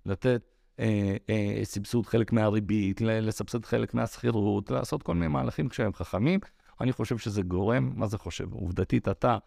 [0.06, 0.42] לתת
[0.80, 6.40] אה, אה, סבסוד חלק מהריבית, לסבסד חלק מהשכירות, לעשות כל מיני מהלכים כשהם חכמים.
[6.82, 8.54] אני חושב שזה גורם, מה זה חושב?
[8.54, 9.38] עובדתית, אתה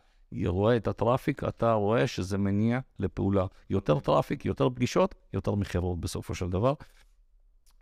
[0.47, 3.47] רואה את ה traffic, אתה רואה שזה מניע לפעולה.
[3.71, 6.75] יותר traffic, יותר פגישות, יותר מכירות בסופו של דבר.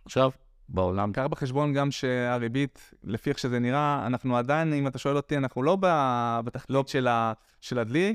[0.05, 0.31] עכשיו,
[0.69, 1.13] בעולם...
[1.13, 5.63] קח בחשבון גם שהריבית, לפי איך שזה נראה, אנחנו עדיין, אם אתה שואל אותי, אנחנו
[5.63, 5.77] לא
[6.45, 8.15] בתחתית של, ה, של הדלי.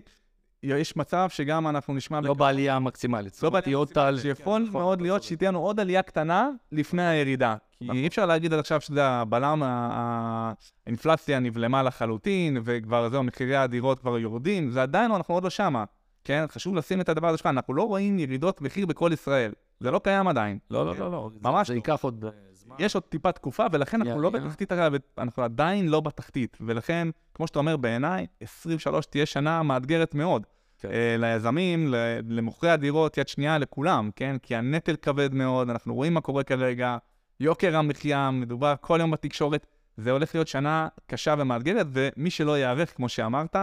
[0.63, 2.21] יש מצב שגם אנחנו נשמע...
[2.21, 3.43] לא בעלייה המקסימלית.
[3.43, 4.19] לא בעלייה תעלה.
[4.19, 7.55] שיכול כן, מאוד נכון, להיות אתה שתהיה לנו עוד עלייה קטנה לפני הירידה.
[7.79, 7.97] כי נכון.
[7.97, 14.19] אי אפשר להגיד עד עכשיו שזה הבלם, האינפלציה נבלמה לחלוטין, וכבר זהו, מחירי הדירות כבר
[14.19, 15.83] יורדים, זה עדיין, לא, אנחנו עוד לא שמה.
[16.23, 19.51] כן, חשוב לשים את הדבר הזה שלך, אנחנו לא רואים ירידות מחיר בכל ישראל.
[19.81, 20.57] זה לא קיים עדיין.
[20.71, 21.29] לא, לא, לא, לא.
[21.41, 21.77] ממש זה לא.
[21.77, 22.75] ייקח עוד אה, זמן.
[22.79, 24.29] יש עוד טיפה תקופה, ולכן אנחנו לא.
[24.29, 24.71] בתחתית,
[25.17, 26.57] אנחנו עדיין לא בתחתית.
[26.61, 30.45] ולכן, כמו שאתה אומר, בעיניי, 23 תהיה שנה מאתגרת מאוד.
[30.79, 30.89] כן.
[30.91, 31.93] אה, ליזמים,
[32.29, 34.37] למוכרי הדירות, יד שנייה, לכולם, כן?
[34.41, 36.97] כי הנטל כבד מאוד, אנחנו רואים מה קורה כרגע,
[37.39, 39.67] יוקר המחיה, מדובר כל יום בתקשורת.
[39.97, 43.55] זה הולך להיות שנה קשה ומאתגרת, ומי שלא ייערך, כמו שאמרת,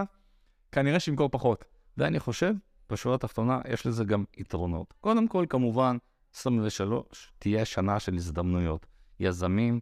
[0.73, 1.65] כנראה שימכור פחות.
[1.97, 2.53] ואני חושב,
[2.91, 4.95] בשורה התחתונה, יש לזה גם יתרונות.
[5.01, 5.97] קודם כל, כמובן,
[6.35, 8.87] 23 תהיה שנה של הזדמנויות.
[9.21, 9.81] יזמים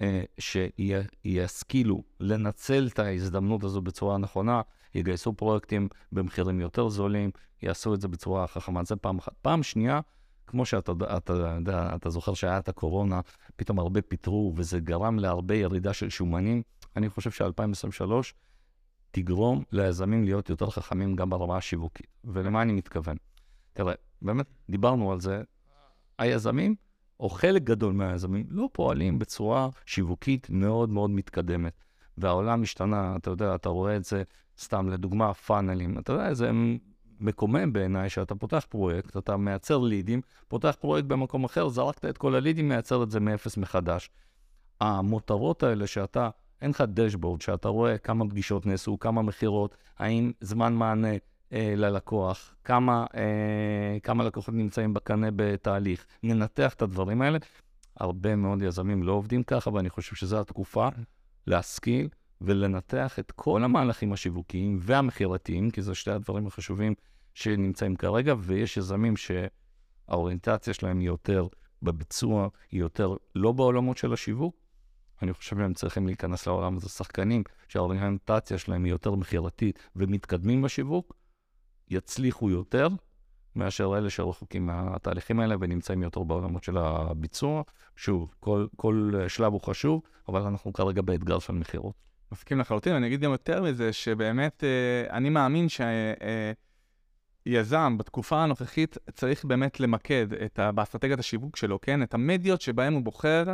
[0.00, 4.60] אה, שישכילו לנצל את ההזדמנות הזו בצורה נכונה,
[4.94, 7.30] יגייסו פרויקטים במחירים יותר זולים,
[7.62, 8.84] יעשו את זה בצורה חכמה.
[8.84, 9.32] זה פעם אחת.
[9.42, 10.00] פעם שנייה,
[10.46, 13.20] כמו שאתה אתה, אתה, אתה, אתה זוכר שהיה את הקורונה,
[13.56, 16.62] פתאום הרבה פיטרו, וזה גרם להרבה ירידה של שומנים.
[16.96, 18.02] אני חושב ש-2023
[19.10, 22.06] תגרום ליזמים להיות יותר חכמים גם ברמה השיווקית.
[22.24, 23.16] ולמה אני מתכוון?
[23.72, 25.42] תראה, באמת, דיברנו על זה,
[26.18, 26.74] היזמים,
[27.20, 31.72] או חלק גדול מהיזמים, לא פועלים בצורה שיווקית מאוד מאוד מתקדמת.
[32.18, 34.22] והעולם השתנה, אתה יודע, אתה רואה את זה,
[34.58, 35.98] סתם לדוגמה, פאנלים.
[35.98, 36.50] אתה יודע, זה
[37.20, 42.34] מקומם בעיניי שאתה פותח פרויקט, אתה מייצר לידים, פותח פרויקט במקום אחר, זרקת את כל
[42.34, 44.10] הלידים, מייצר את זה מאפס מחדש.
[44.80, 46.30] המותרות האלה שאתה,
[46.62, 51.12] אין לך דשבורד, שאתה רואה כמה פגישות נעשו, כמה מכירות, האם זמן מענה
[51.52, 57.38] אה, ללקוח, כמה, אה, כמה לקוחות נמצאים בקנה בתהליך, ננתח את הדברים האלה.
[57.96, 60.88] הרבה מאוד יזמים לא עובדים ככה, ואני חושב שזו התקופה
[61.46, 62.08] להשכיל
[62.40, 66.94] ולנתח את כל המהלכים השיווקיים והמכירתיים, כי זה שתי הדברים החשובים
[67.34, 71.46] שנמצאים כרגע, ויש יזמים שהאוריינטציה שלהם היא יותר
[71.82, 74.56] בביצוע, היא יותר לא בעולמות של השיווק.
[75.22, 76.88] אני חושב שהם צריכים להיכנס לעולם הזה.
[76.88, 81.16] שחקנים שהאוריינטציה שלהם היא יותר מכירתית ומתקדמים בשיווק,
[81.88, 82.88] יצליחו יותר
[83.56, 87.62] מאשר אלה שרחוקים מהתהליכים האלה ונמצאים יותר בעולמות של הביצוע.
[87.96, 91.94] שוב, כל, כל שלב הוא חשוב, אבל אנחנו כרגע באתגר של מכירות.
[92.32, 95.66] מסכים לחלוטין, אני אגיד גם יותר מזה, שבאמת אה, אני מאמין
[97.46, 102.02] שיזם אה, בתקופה הנוכחית צריך באמת למקד את באסטרטגיית השיווק שלו, כן?
[102.02, 103.44] את המדיות שבהן הוא בוחר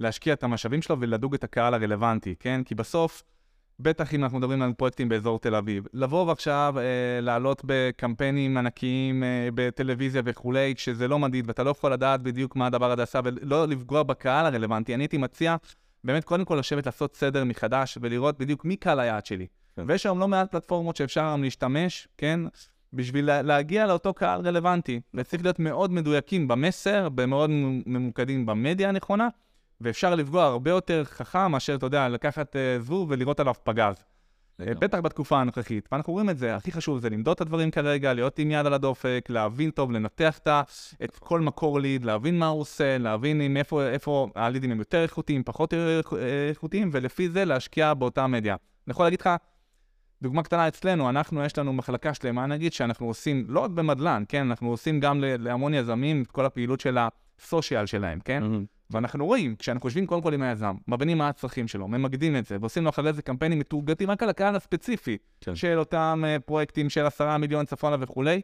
[0.00, 2.62] להשקיע את המשאבים שלו ולדוג את הקהל הרלוונטי, כן?
[2.64, 3.22] כי בסוף,
[3.80, 9.22] בטח אם אנחנו מדברים על פרויקטים באזור תל אביב, לבוא ועכשיו אה, לעלות בקמפיינים ענקיים
[9.24, 13.20] אה, בטלוויזיה וכולי, כשזה לא מדיד ואתה לא יכול לדעת בדיוק מה הדבר הזה עשה
[13.24, 15.56] ולא לפגוע בקהל הרלוונטי, אני הייתי מציע
[16.04, 19.46] באמת קודם כל לשבת לעשות סדר מחדש ולראות בדיוק מי קהל היעד שלי.
[19.76, 19.82] כן.
[19.86, 22.40] ויש היום לא מעט פלטפורמות שאפשר היום להשתמש, כן?
[22.92, 25.00] בשביל לה, להגיע לאותו קהל רלוונטי.
[25.14, 27.50] וצריך להיות מאוד מדויקים במסר, ומאוד
[27.86, 29.28] ממוקדים במדיה הנכונה,
[29.80, 33.94] ואפשר לפגוע הרבה יותר חכם מאשר, אתה יודע, לקחת uh, זבוב ולראות עליו פגז.
[34.60, 38.12] אה, בטח בתקופה הנוכחית, ואנחנו רואים את זה, הכי חשוב זה למדוד את הדברים כרגע,
[38.12, 40.38] להיות עם יד על הדופק, להבין טוב, לנתח
[41.04, 45.02] את כל מקור ליד, להבין מה הוא עושה, להבין עם איפה, איפה הלידים הם יותר
[45.02, 45.74] איכותיים, פחות
[46.50, 48.54] איכותיים, ולפי זה להשקיע באותה מדיה.
[48.86, 49.30] אני יכול להגיד לך,
[50.22, 54.46] דוגמה קטנה אצלנו, אנחנו, יש לנו מחלקה שלמה, נגיד, שאנחנו עושים, לא רק במדל"ן, כן,
[54.46, 56.98] אנחנו עושים גם להמון יזמים את כל הפעילות של
[57.44, 58.42] הסושיאל שלהם, כן?
[58.42, 58.74] Mm-hmm.
[58.90, 62.56] ואנחנו רואים, כשאנחנו יושבים קודם כל עם היזם, מבינים מה הצרכים שלו, ממקדים את זה,
[62.60, 65.56] ועושים לו אחרי זה קמפיינים מתורגתים רק על הקהל הספציפי כן.
[65.56, 68.40] של אותם uh, פרויקטים של עשרה מיליון צפונה וכולי,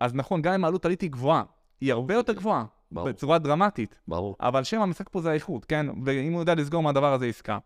[0.00, 1.42] אז נכון, גם אם העלות עלית היא גבוהה,
[1.80, 3.08] היא הרבה יותר גבוהה, ברור.
[3.08, 3.94] בצורה דרמטית.
[4.08, 4.36] ברור.
[4.40, 5.86] אבל שם המשחק פה זה האיכות, כן?
[6.04, 7.58] ואם הוא יודע לסגור מהדבר הזה עסקה.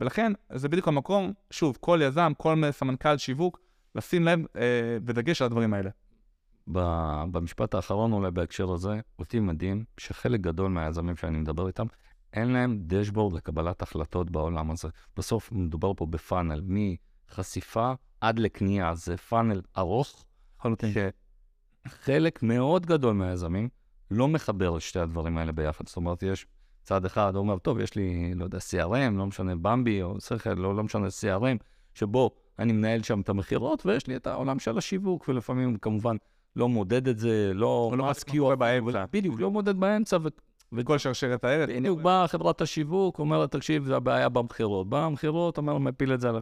[0.00, 3.60] ולכן, זה בדיוק המקום, שוב, כל יזם, כל סמנכ"ל שיווק,
[3.94, 4.62] לשים לב אה,
[5.06, 5.90] ודגש על הדברים האלה.
[7.30, 11.86] במשפט האחרון אולי בהקשר הזה, אותי מדהים שחלק גדול מהיזמים שאני מדבר איתם,
[12.32, 14.88] אין להם דשבורד לקבלת החלטות בעולם הזה.
[15.16, 20.24] בסוף מדובר פה בפאנל, מחשיפה עד לקנייה, זה פאנל ארוך,
[21.88, 23.68] שחלק מאוד גדול מהיזמים
[24.10, 25.86] לא מחבר את שתי הדברים האלה ביחד.
[25.86, 26.46] זאת אומרת, יש
[26.82, 30.76] צד אחד, אומר, טוב, יש לי, לא יודע, CRM, לא משנה במבי, או שכל, לא,
[30.76, 31.64] לא משנה CRM,
[31.94, 36.16] שבו אני מנהל שם את המכירות, ויש לי את העולם של השיווק, ולפעמים כמובן
[36.56, 37.92] לא מודד את זה, לא...
[37.96, 39.04] לא מסקיור באמצע.
[39.12, 40.16] בדיוק, לא מודד באמצע.
[40.72, 41.70] וכל שרשרת הערך.
[41.70, 44.88] בדיוק, באה חברת השיווק, אומרת, תקשיב, זה הבעיה במכירות.
[44.88, 46.40] באה המכירות, אומר, מפיל את זה על...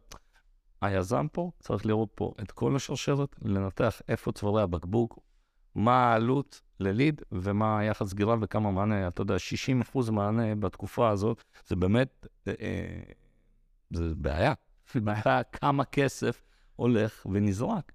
[0.80, 5.18] היזם פה צריך לראות פה את כל השרשרת, לנתח איפה צווארי הבקבוק,
[5.74, 11.44] מה העלות לליד ומה היחס סגירה וכמה מענה, אתה יודע, 60 אחוז מענה בתקופה הזאת,
[11.66, 13.02] זה באמת, אה, אה
[13.90, 14.52] זה בעיה.
[14.94, 16.42] בעיה כמה כסף
[16.76, 17.92] הולך ונזרק.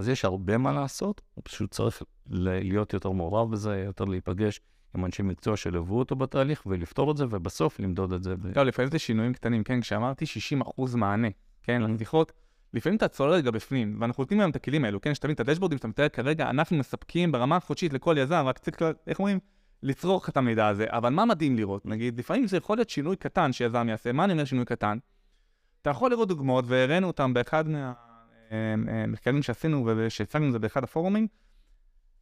[0.00, 4.60] אז יש הרבה מה לעשות, הוא פשוט צריך להיות יותר מעורב בזה, יותר להיפגש
[4.94, 8.34] עם אנשי מקצוע שליוו אותו בתהליך ולפתור את זה, ובסוף למדוד את זה.
[8.56, 9.80] לא, לפעמים זה שינויים קטנים, כן?
[9.80, 10.24] כשאמרתי
[10.62, 11.28] 60% מענה,
[11.62, 12.32] כן, לשיחות,
[12.74, 15.14] לפעמים אתה צולל רגע בפנים, ואנחנו נותנים להם את הכלים האלו, כן?
[15.14, 18.76] שתבין את הדשבורדים שאתה מתאר כרגע, אנחנו מספקים ברמה החודשית לכל יזם, רק צריך,
[19.06, 19.38] איך אומרים?
[19.82, 20.86] לצרוך את המידע הזה.
[20.88, 21.86] אבל מה מדהים לראות?
[21.86, 24.12] נגיד, לפעמים זה יכול להיות שינוי קטן שיזם יעשה.
[24.12, 24.98] מה אני אומר שינוי קטן?
[25.82, 27.92] אתה יכול לראות דוגמאות, והראינו אותם באחד מה...
[29.08, 31.26] מחקרים שעשינו ושהצגנו את זה באחד הפורומים,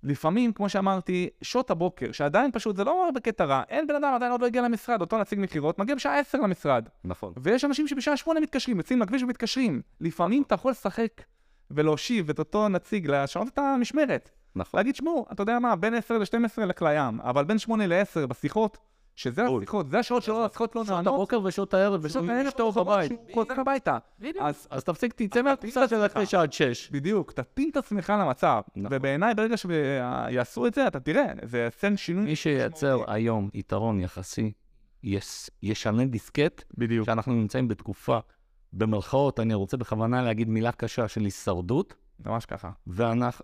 [0.02, 4.32] לפעמים, כמו שאמרתי, שעות הבוקר, שעדיין פשוט, זה לא בקטע רע, אין בן אדם עדיין
[4.32, 6.88] עוד לא הגיע למשרד, אותו נציג מכירות, מגיע בשעה 10 למשרד.
[7.04, 7.32] נכון.
[7.42, 9.82] ויש אנשים שבשעה 8 מתקשרים, יוצאים לכביש ומתקשרים.
[10.00, 11.22] לפעמים אתה יכול לשחק
[11.70, 14.30] ולהושיב את אותו נציג, לשנות את המשמרת.
[14.56, 14.78] נכון.
[14.78, 18.78] להגיד, שמעו, אתה יודע מה, בין 10 ל-12 לקליים, אבל בין 8 ל-10 בשיחות,
[19.18, 21.04] שזה השיחות, זה השעות שלו, השיחות לא נענות.
[21.04, 23.12] שעות הבוקר ושעות הערב, ושעות הערב, אשתו בבית.
[23.12, 23.98] הוא חוזר הביתה.
[24.70, 26.90] אז תפסיק, תצא מהקופסה של אחרי שעה עד שש.
[26.90, 28.60] בדיוק, תתאים את עצמך למצב.
[28.76, 28.96] נכון.
[28.96, 32.24] ובעיניי, ברגע שיעשו את זה, אתה תראה, זה יעשה שינוי.
[32.24, 34.52] מי שייצר היום יתרון יחסי,
[35.62, 37.06] ישנה דיסקט, בדיוק.
[37.06, 38.18] שאנחנו נמצאים בתקופה,
[38.72, 41.94] במרכאות, אני רוצה בכוונה להגיד מילה קשה של הישרדות.
[42.26, 42.70] ממש ככה.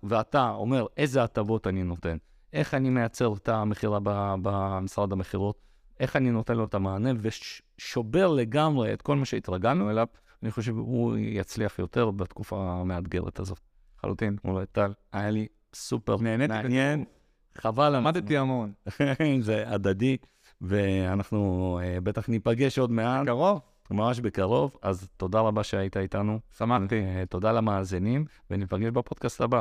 [0.03, 2.17] ואתה אומר, איזה הטבות אני נותן.
[2.55, 3.99] איך אני מייצר את המכירה
[4.43, 5.59] במשרד המכירות,
[6.01, 10.07] איך אני נותן לו את המענה, ושובר לגמרי את כל מה שהתרגלנו אליו,
[10.43, 13.61] אני חושב שהוא יצליח יותר בתקופה המאתגרת הזאת.
[13.99, 14.37] לחלוטין.
[14.45, 17.05] אולי טל, היה לי סופר מעניין,
[17.59, 17.97] חבל.
[17.97, 18.73] למדתי המון.
[19.41, 20.17] זה הדדי,
[20.61, 23.27] ואנחנו uh, בטח ניפגש עוד מעט.
[23.27, 23.61] קרוב.
[23.91, 26.39] ממש בקרוב, אז תודה רבה שהיית איתנו.
[26.57, 27.01] שמחתי.
[27.01, 29.61] Uh, תודה למאזינים, וניפגש בפודקאסט הבא.